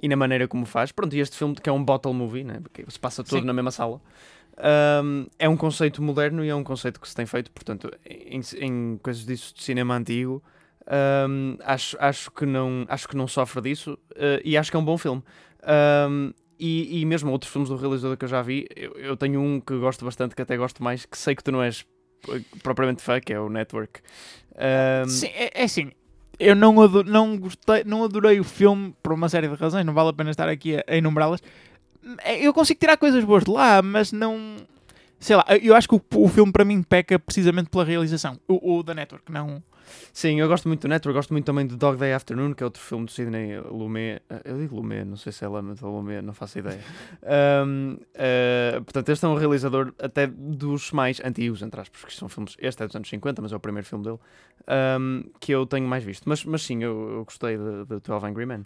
[0.00, 0.92] e na maneira como faz.
[0.92, 2.58] Pronto, e este filme que é um bottle movie, né?
[2.60, 3.46] porque se passa todo Sim.
[3.46, 4.00] na mesma sala,
[5.04, 8.40] hum, é um conceito moderno e é um conceito que se tem feito, portanto, em,
[8.58, 10.42] em coisas disso de cinema antigo,
[11.28, 14.80] hum, acho, acho, que não, acho que não sofre disso eh, e acho que é
[14.80, 15.22] um bom filme.
[16.08, 19.40] Hum, e, e mesmo outros filmes do realizador que eu já vi, eu, eu tenho
[19.40, 21.86] um que gosto bastante, que até gosto mais, que sei que tu não és
[22.28, 24.00] eh, propriamente fã, que é o Network.
[24.54, 25.92] Hum, Sim, é, é assim.
[26.38, 26.72] Eu não,
[27.04, 30.30] não gostei, não adorei o filme por uma série de razões, não vale a pena
[30.30, 31.42] estar aqui a, a enumerá-las.
[32.22, 34.56] É, Eu consigo tirar coisas boas de lá, mas não.
[35.18, 38.38] Sei lá, eu acho que o, o filme para mim peca precisamente pela realização.
[38.46, 39.60] O, o da Network, não,
[40.12, 42.66] Sim, eu gosto muito do Network, gosto muito também do Dog Day Afternoon, que é
[42.66, 44.22] outro filme do Sidney Lumet.
[44.28, 46.80] Eh, Eu digo Lumet, não sei se é Lamet ou Lumet, não faço ideia.
[47.66, 52.28] Um, eh, portanto, este é um realizador até dos mais antigos, entre aspas, porque são
[52.28, 52.54] filmes.
[52.58, 54.18] Este é dos anos 50, mas é o primeiro filme dele
[54.98, 56.28] um, que eu tenho mais visto.
[56.28, 58.64] Mas, mas sim, eu, eu gostei de 12 Angry Men.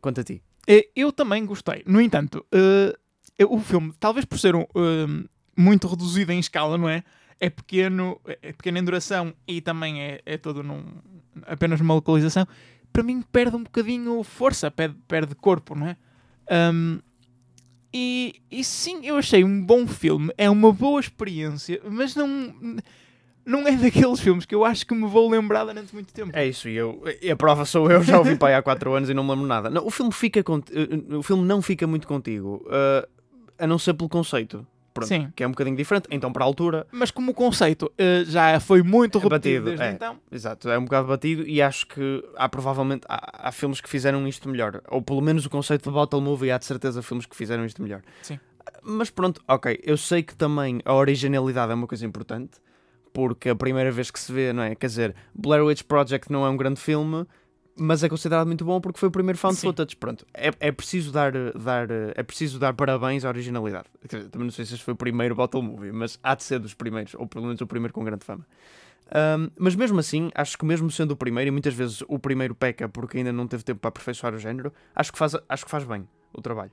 [0.00, 0.42] Quanto a ti?
[0.66, 1.82] Eh, Eu também gostei.
[1.86, 2.96] No entanto, eh,
[3.38, 7.02] eu- o filme, talvez por ser um, eh, muito reduzido em escala, não é?
[7.40, 10.84] É pequeno, é pequeno em duração e também é, é todo num,
[11.46, 12.46] apenas numa localização.
[12.92, 15.96] Para mim, perde um bocadinho força, perde, perde corpo, não é?
[16.50, 16.98] Ahm,
[17.92, 22.54] e, e sim, eu achei um bom filme, é uma boa experiência, mas não,
[23.44, 26.30] não é daqueles filmes que eu acho que me vou lembrar durante muito tempo.
[26.32, 29.10] É isso, e, eu, e a prova sou eu, já ouvi aí há 4 anos
[29.10, 29.68] e não me lembro nada.
[29.68, 33.08] Não, o, filme fica cont- eh, o filme não fica muito contigo, eh,
[33.58, 34.66] a não ser pelo conceito.
[34.92, 35.32] Pronto, Sim.
[35.34, 36.06] que é um bocadinho diferente.
[36.10, 39.64] Então, para a altura, Mas como o conceito eh, já foi muito É repetido batido,
[39.64, 39.90] desde é.
[39.92, 43.88] então, Exato, é um bocado batido e acho que há provavelmente há, há filmes que
[43.88, 44.82] fizeram isto melhor.
[44.88, 47.82] Ou pelo menos o conceito de Bottle Movie há de certeza filmes que fizeram isto
[47.82, 48.02] melhor.
[48.22, 48.38] Sim.
[48.82, 52.58] Mas pronto, ok, eu sei que também a originalidade é uma coisa importante,
[53.12, 54.74] porque a primeira vez que se vê, não é?
[54.74, 57.26] Quer dizer, Blair Witch Project não é um grande filme,
[57.82, 59.66] mas é considerado muito bom porque foi o primeiro found Sim.
[59.66, 59.96] footage.
[59.96, 63.86] Pronto, é, é preciso dar, dar, é preciso dar parabéns à originalidade.
[64.08, 66.58] Dizer, Também não sei se este foi o primeiro Bottle Movie, mas há de ser
[66.58, 68.46] dos primeiros, ou pelo menos o primeiro com grande fama.
[69.14, 72.54] Um, mas mesmo assim, acho que mesmo sendo o primeiro, e muitas vezes o primeiro
[72.54, 75.70] peca porque ainda não teve tempo para aperfeiçoar o género, acho que faz, acho que
[75.70, 76.72] faz bem o trabalho.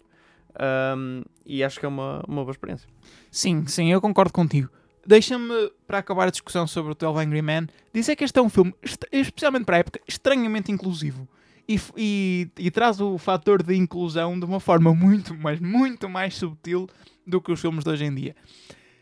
[0.98, 2.90] Um, e acho que é uma, uma boa experiência.
[3.30, 4.70] sim, sim, eu concordo contigo.
[5.10, 8.48] Deixa-me, para acabar a discussão sobre o 12 Angry Men, dizer que este é um
[8.48, 8.76] filme,
[9.12, 11.28] especialmente para a época, estranhamente inclusivo.
[11.68, 16.36] E, e- e traz o fator de inclusão de uma forma muito, mas muito mais
[16.36, 16.88] subtil
[17.26, 18.36] do que os filmes de hoje em dia.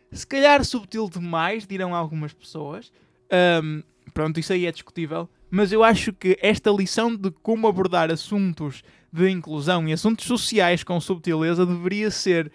[0.10, 2.90] Se calhar subtil demais, dirão algumas pessoas.
[3.30, 3.82] Ahm,
[4.14, 5.28] pronto, isso aí é discutível.
[5.52, 10.86] Mas eu acho que esta lição de como abordar assuntos de inclusão e assuntos sociais
[10.86, 12.50] com subtileza deveria ser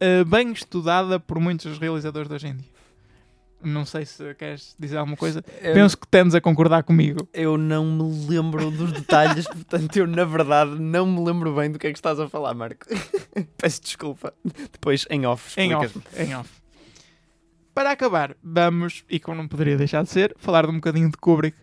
[0.00, 2.79] ah, bem estudada por muitos realizadores de hoje em dia.
[3.62, 5.42] Não sei se queres dizer alguma coisa.
[5.42, 7.28] Penso que tendes a concordar comigo.
[7.32, 11.78] Eu não me lembro dos detalhes, portanto, eu na verdade não me lembro bem do
[11.78, 12.86] que é que estás a falar, Marco.
[13.58, 14.32] Peço desculpa.
[14.72, 15.60] Depois em off.
[15.60, 16.50] Em off, em off.
[17.74, 21.16] Para acabar, vamos, e como não poderia deixar de ser, falar de um bocadinho de
[21.16, 21.56] Kubrick.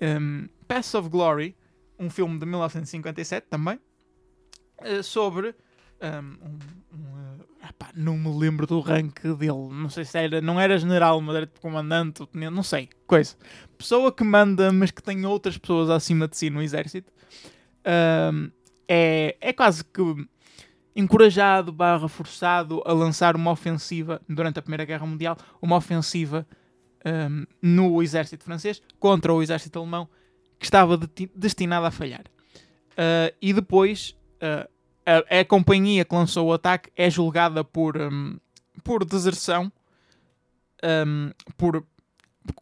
[0.00, 1.56] Um, Paths of Glory,
[1.98, 3.78] um filme de 1957 também,
[4.78, 5.54] eh, sobre
[6.00, 6.58] um, um,
[6.92, 7.13] um,
[7.68, 11.36] epá, não me lembro do rank dele, não sei se era, não era general, mas
[11.36, 13.36] era comandante, ou tenente, não sei, coisa.
[13.76, 17.12] Pessoa que manda, mas que tem outras pessoas acima de si no exército.
[17.86, 18.50] Um,
[18.88, 20.00] é, é quase que
[20.96, 26.46] encorajado barra forçado a lançar uma ofensiva durante a Primeira Guerra Mundial, uma ofensiva
[27.04, 30.08] um, no exército francês contra o exército alemão
[30.58, 32.24] que estava deti- destinado a falhar.
[32.92, 34.68] Uh, e depois uh,
[35.06, 38.36] a, a companhia que lançou o ataque é julgada por, um,
[38.82, 39.70] por deserção,
[41.06, 41.84] um, por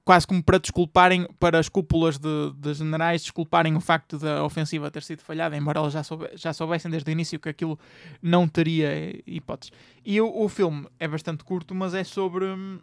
[0.04, 4.90] quase como para desculparem, para as cúpulas de, de generais desculparem o facto da ofensiva
[4.92, 7.76] ter sido falhada, embora elas já, soube- já soubessem desde o início que aquilo
[8.22, 9.72] não teria hipóteses.
[10.04, 12.78] E o, o filme é bastante curto, mas é sobre, hum,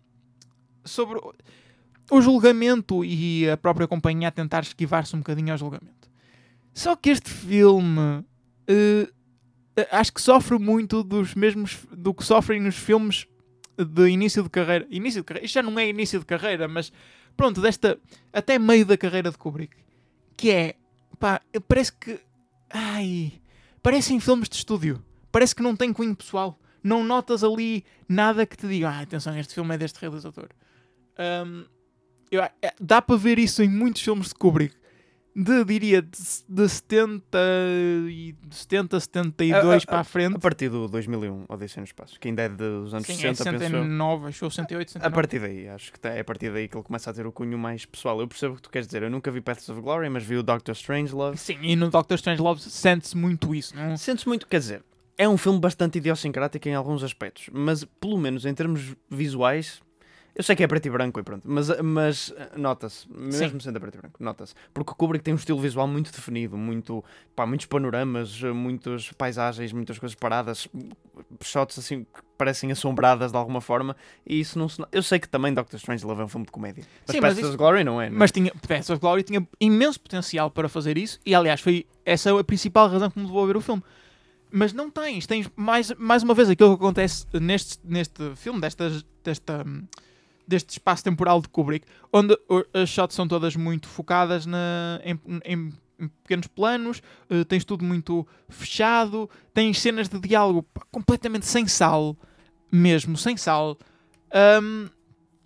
[0.83, 1.19] sobre
[2.11, 6.09] o- julgamento e a própria companhia a tentar esquivar-se um bocadinho ao julgamento.
[6.73, 8.25] Só que este filme
[8.67, 9.07] eh,
[9.91, 13.25] acho que sofre muito dos mesmos do que sofrem nos filmes
[13.77, 14.85] de início de carreira.
[14.89, 16.91] Início de carreira, isto já não é início de carreira, mas
[17.37, 17.97] pronto, desta
[18.33, 19.75] até meio da carreira de Kubrick,
[20.35, 20.75] que é
[21.19, 22.19] pá, parece que
[22.69, 23.33] ai,
[23.81, 25.03] parecem filmes de estúdio.
[25.31, 26.59] Parece que não tem cunho pessoal.
[26.83, 30.49] Não notas ali nada que te diga, ah, atenção, este filme é deste realizador.
[31.45, 31.65] Hum,
[32.31, 34.75] eu- é- dá para ver isso em muitos filmes de Kubrick.
[35.41, 36.09] De, diria, de,
[36.49, 37.37] de 70
[38.09, 40.35] e de 70, 72 Ah, ah, para a frente.
[40.35, 43.43] A partir do 2001, Odisseia no Espaço, que ainda é dos anos Sim, é 60,
[43.51, 43.69] penso eu.
[43.83, 45.15] 69, acho eu, 68, A 69.
[45.15, 47.31] partir daí, acho que tá- é a partir daí que ele começa a ter o
[47.31, 48.19] cunho mais pessoal.
[48.19, 49.03] Eu percebo o que tu queres dizer.
[49.03, 51.37] Eu nunca vi Paths of Glory, mas vi o Doctor Strangelove.
[51.37, 53.95] Sim, e no Doctor Strangelove sente-se muito isso, não?
[53.95, 54.83] Sentes muito, quer dizer,
[55.17, 59.81] é um filme bastante idiosincrático em alguns aspectos, mas pelo menos em termos visuais,
[60.35, 63.77] eu sei que é preto e branco e pronto, mas, mas eh, nota-se, mesmo sendo
[63.77, 64.53] a preto e branco, nota-se.
[64.73, 67.03] Porque o Kubrick tem um estilo visual muito definido, muito,
[67.35, 70.67] pá, muitos panoramas, eh, muitas paisagens, muitas coisas paradas,
[71.41, 74.81] shots assim que parecem assombradas de alguma forma, e isso não se...
[74.91, 77.39] Eu sei que também Doctor Strangelove é um filme de comédia, mas Sim, mas Paths
[77.43, 78.19] of isso- Glory não é, não é?
[78.19, 82.37] Mas tinha, Paths of Glory tinha imenso potencial para fazer isso, e aliás, foi essa
[82.39, 83.83] a principal razão que me levou a ver o filme.
[84.51, 88.89] Mas não tens, tens mais, mais uma vez aquilo que acontece neste, neste filme, desta,
[89.23, 89.83] desta, hum,
[90.49, 92.37] deste espaço temporal de Kubrick, onde
[92.73, 97.83] as shots são todas muito focadas na, em, em- em pequenos planos, eh, tens tudo
[97.85, 102.17] muito fechado, tens cenas de diálogo completamente sem sal,
[102.71, 103.77] mesmo, sem sal.
[104.33, 104.87] Ahm,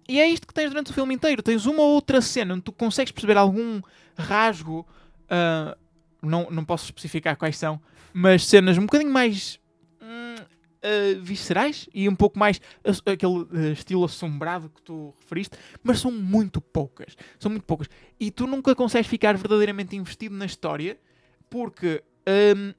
[0.08, 1.41] e é isto que tens durante o filme inteiro.
[1.41, 3.82] Tens uma ou outra cena onde tu consegues perceber algum
[4.18, 4.86] rasgo,
[5.30, 5.76] ah,
[6.22, 7.82] não, não posso especificar quais são,
[8.14, 9.60] mas cenas um bocadinho mais
[10.84, 12.60] ah, viscerais e um pouco mais
[13.06, 17.16] aquele ah, estilo assombrado que tu referiste, mas são muito poucas.
[17.40, 17.88] São muito poucas.
[18.20, 21.00] E tu nunca consegues ficar verdadeiramente investido na história
[21.50, 22.04] porque
[22.58, 22.74] hum,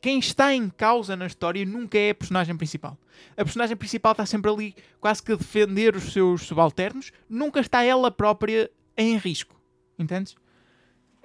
[0.00, 2.98] quem está em causa na história nunca é a personagem principal.
[3.36, 7.82] A personagem principal está sempre ali quase que a defender os seus subalternos, nunca está
[7.84, 9.54] ela própria em risco.
[9.98, 10.34] Entendes?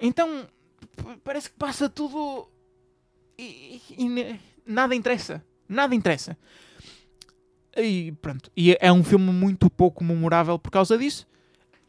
[0.00, 0.46] Então
[1.24, 2.48] parece que passa tudo
[3.36, 5.44] e, e- e nada interessa.
[5.68, 6.36] Nada interessa.
[7.76, 8.50] E pronto.
[8.56, 11.26] E é um filme muito pouco memorável por causa disso.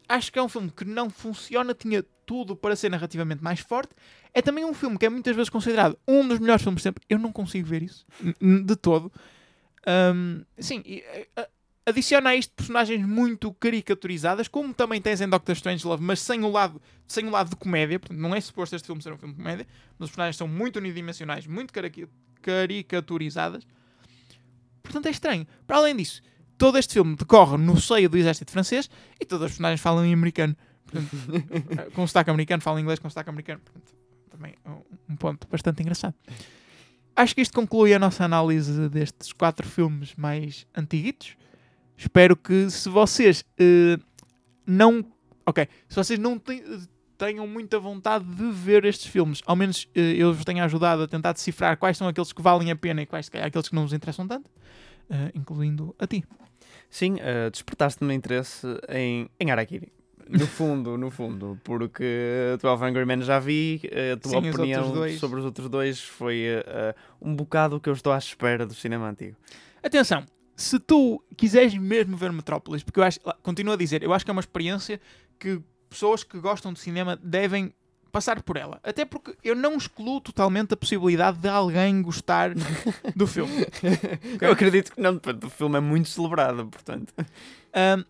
[0.08, 3.94] Acho que é um filme que não funciona, tinha tudo para ser narrativamente mais forte.
[4.34, 7.04] É também um filme que é muitas vezes considerado um dos melhores filmes de sempre.
[7.10, 8.06] Eu não consigo ver isso
[8.66, 9.12] de todo.
[9.86, 11.04] Ahm, sim, e,
[11.36, 11.48] a- a-
[11.88, 16.52] adiciona a isto personagens muito caricaturizadas, como também tens em Doctor Strangelove, mas sem o
[16.52, 18.00] lado, sem o lado de comédia.
[18.00, 19.66] Portanto, não é suposto este filme ser um filme de comédia.
[19.98, 21.74] Mas os personagens são muito unidimensionais, muito
[22.42, 23.66] caricaturizadas.
[24.84, 25.46] Portanto, é estranho.
[25.68, 26.22] Para além disso,
[26.58, 30.14] todo este filme decorre no seio do exército francês e todos os personagens falam em
[30.14, 30.56] americano.
[30.86, 31.10] Portanto,
[31.94, 33.62] com sotaque americano, falam inglês com sotaque americano.
[33.64, 33.94] Portanto,
[34.30, 34.70] também é
[35.12, 36.16] um- ponto bastante engraçado.
[37.16, 41.36] Acho que isto conclui a nossa análise destes quatro filmes mais antiguitos.
[41.98, 43.98] Espero que se vocês eh,
[44.66, 45.06] não.
[45.46, 46.64] Ok, se vocês não te-
[47.20, 51.08] tenham muita vontade de ver estes filmes, ao menos eh, eu vos tenho ajudado a
[51.08, 53.84] tentar decifrar quais são aqueles que valem a pena e quais, calhar, aqueles que não
[53.84, 54.50] vos interessam tanto,
[55.10, 56.24] eh, incluindo a ti.
[56.90, 59.92] Sim, eh, despertaste-me interesse em, em Harakiri.
[60.30, 63.82] No fundo, no fundo, porque 12 Angry Men já vi,
[64.14, 65.20] a tua Sim, os opinião dois.
[65.20, 68.74] sobre os outros dois foi eh, um bocado o que eu estou à espera do
[68.74, 69.36] cinema antigo.
[69.84, 70.24] Atenção,
[70.56, 74.32] se tu quiseres mesmo ver Metrópolis, porque eu acho, continuo a dizer, eu acho que
[74.32, 75.02] é uma experiência
[75.38, 77.74] que pessoas que gostam de cinema devem
[78.12, 78.80] passar por ela.
[78.84, 82.52] Até porque eu não excluo totalmente a possibilidade de alguém gostar
[83.16, 83.66] do filme.
[84.42, 87.14] Eu acredito que não, o filme é muito celebrado, portanto.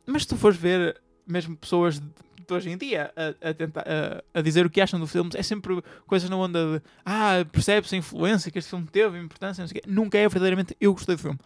[0.05, 4.39] Mas se tu fores ver mesmo pessoas de hoje em dia a, a tentar, a,
[4.39, 7.95] a dizer o que acham do filme, é sempre coisas na onda de ah, percebe-se
[7.95, 9.89] a influência que este filme teve, a importância, não sei o quê.
[9.89, 11.39] Nunca é verdadeiramente eu gostei do filme.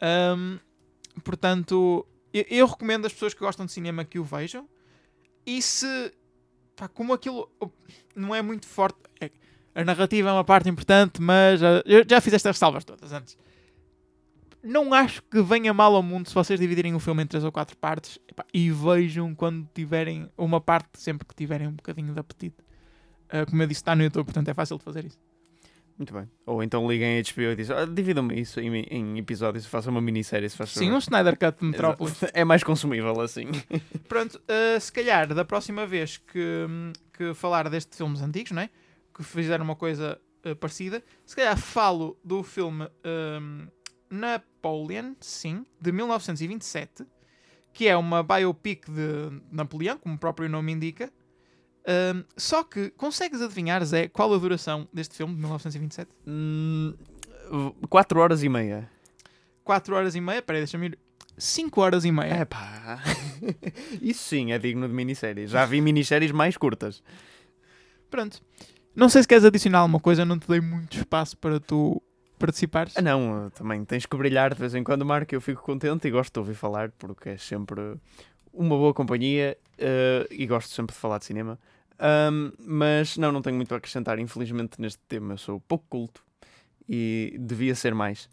[0.00, 0.58] Ahm,
[1.22, 4.66] portanto, eu, eu recomendo às pessoas que gostam de cinema que o vejam.
[5.56, 6.12] E se,
[6.76, 7.50] pá, como aquilo
[8.14, 9.30] não é muito forte, é-
[9.74, 13.36] a narrativa é uma parte importante, mas eu já fiz estas salvas todas antes
[14.62, 17.52] não acho que venha mal ao mundo se vocês dividirem o filme em três ou
[17.52, 22.20] quatro partes epá, e vejam quando tiverem uma parte, sempre que tiverem um bocadinho de
[22.20, 22.56] apetite.
[23.28, 25.18] Ah, como eu disse, está no YouTube, portanto é fácil de fazer isso.
[26.00, 26.26] Muito bem.
[26.46, 30.00] Ou então liguem a HBO e dizem, ah, dividam-me isso em, em episódios, façam uma
[30.00, 32.20] minissérie, se faz Sim, favor." um Snyder Cut de Metrópolis.
[32.32, 33.48] É mais consumível assim.
[34.08, 36.66] Pronto, ah, se calhar da próxima vez que,
[37.12, 38.70] que falar destes filmes antigos, não é?
[39.14, 43.66] Que fizeram uma coisa ah, parecida, se calhar falo do filme ahm,
[44.08, 47.04] Napoleon, sim, de 1927,
[47.74, 51.12] que é uma biopic de Napoleão, como o próprio nome indica.
[51.90, 56.08] Ahm, só que consegues adivinhar, Zé, qual a duração deste filme de 1927?
[57.88, 58.88] 4 Hum, horas e meia.
[59.64, 60.40] 4 horas e meia?
[60.40, 60.98] Peraí, deixa-me ir.
[61.36, 62.32] 5 horas e meia.
[62.34, 63.02] É pá.
[64.00, 65.48] Isso sim é digno de minissérie.
[65.48, 67.02] Já vi minisséries mais curtas.
[68.08, 68.40] Pronto.
[68.94, 72.00] Não sei se queres adicionar alguma coisa, não te dei muito espaço para tu
[72.38, 72.96] participares.
[72.96, 75.34] Ah, não, também tens que brilhar de vez em quando, Marco.
[75.34, 77.96] Eu fico contente e gosto de ouvir falar porque é sempre
[78.52, 81.58] uma boa companhia uh, e gosto sempre de falar de cinema.
[82.00, 85.34] Um, mas não, não tenho muito a acrescentar, infelizmente, neste tema.
[85.34, 86.24] Eu sou pouco culto
[86.88, 88.28] e devia ser mais.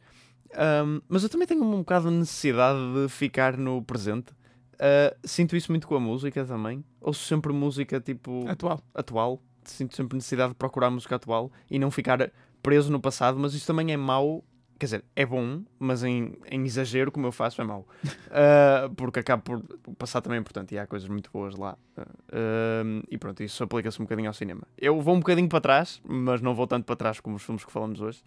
[0.85, 4.31] Um, mas eu também tenho um bocado de necessidade de ficar no presente.
[4.75, 6.83] Uh, sinto isso muito com a música também.
[7.01, 8.81] Ouço sempre música tipo Atual.
[8.93, 9.41] atual.
[9.65, 12.31] Sinto sempre necessidade de procurar música atual e não ficar
[12.63, 14.43] preso no passado, mas isso também é mau.
[14.79, 17.87] Quer dizer, é bom, mas em, em exagero, como eu faço, é mau.
[18.29, 19.63] Ah, porque acaba por.
[19.87, 21.77] O passado também importante e há coisas muito boas lá.
[21.97, 24.61] Ah, e pronto, isso aplica-se um bocadinho ao cinema.
[24.77, 27.63] Eu vou um bocadinho para trás, mas não vou tanto para trás como os filmes
[27.65, 28.21] que falamos hoje.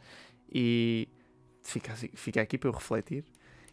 [0.52, 1.08] E
[1.62, 3.24] fica, assim- fica aqui para eu refletir.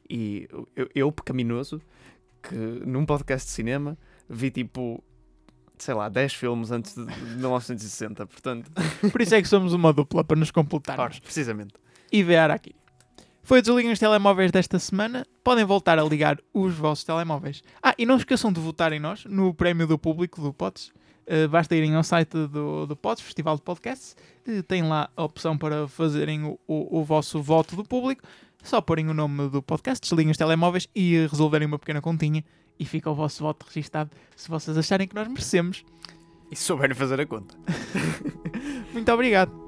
[0.10, 1.82] E eu, eu, pecaminoso,
[2.44, 3.98] que num podcast de cinema
[4.30, 5.04] vi tipo
[5.80, 8.72] sei lá, 10 filmes antes de de 1960, portanto,
[9.12, 11.04] Por isso é que somos uma dupla para nos completarmos.
[11.18, 11.74] ora, precisamente.
[12.12, 12.76] E ver aqui.
[13.48, 15.26] Foi o Desliguem os Telemóveis desta semana.
[15.44, 17.64] Podem voltar a ligar os vossos telemóveis.
[17.82, 20.92] Ah, e não esqueçam de votar em nós no prémio do público do Pods.
[21.28, 24.18] Uh, basta irem ao site do, do Pods, Festival de Podcasts.
[24.46, 28.22] Uh, tem lá a opção para fazerem o, o, o vosso voto do público.
[28.64, 32.44] Só porem o nome do podcast, desliguem os telemóveis e resolverem uma pequena continha.
[32.78, 35.86] E fica o vosso voto registado se vocês acharem que nós merecemos.
[36.52, 37.56] E souberem fazer a conta.
[38.94, 39.67] Muito obrigado.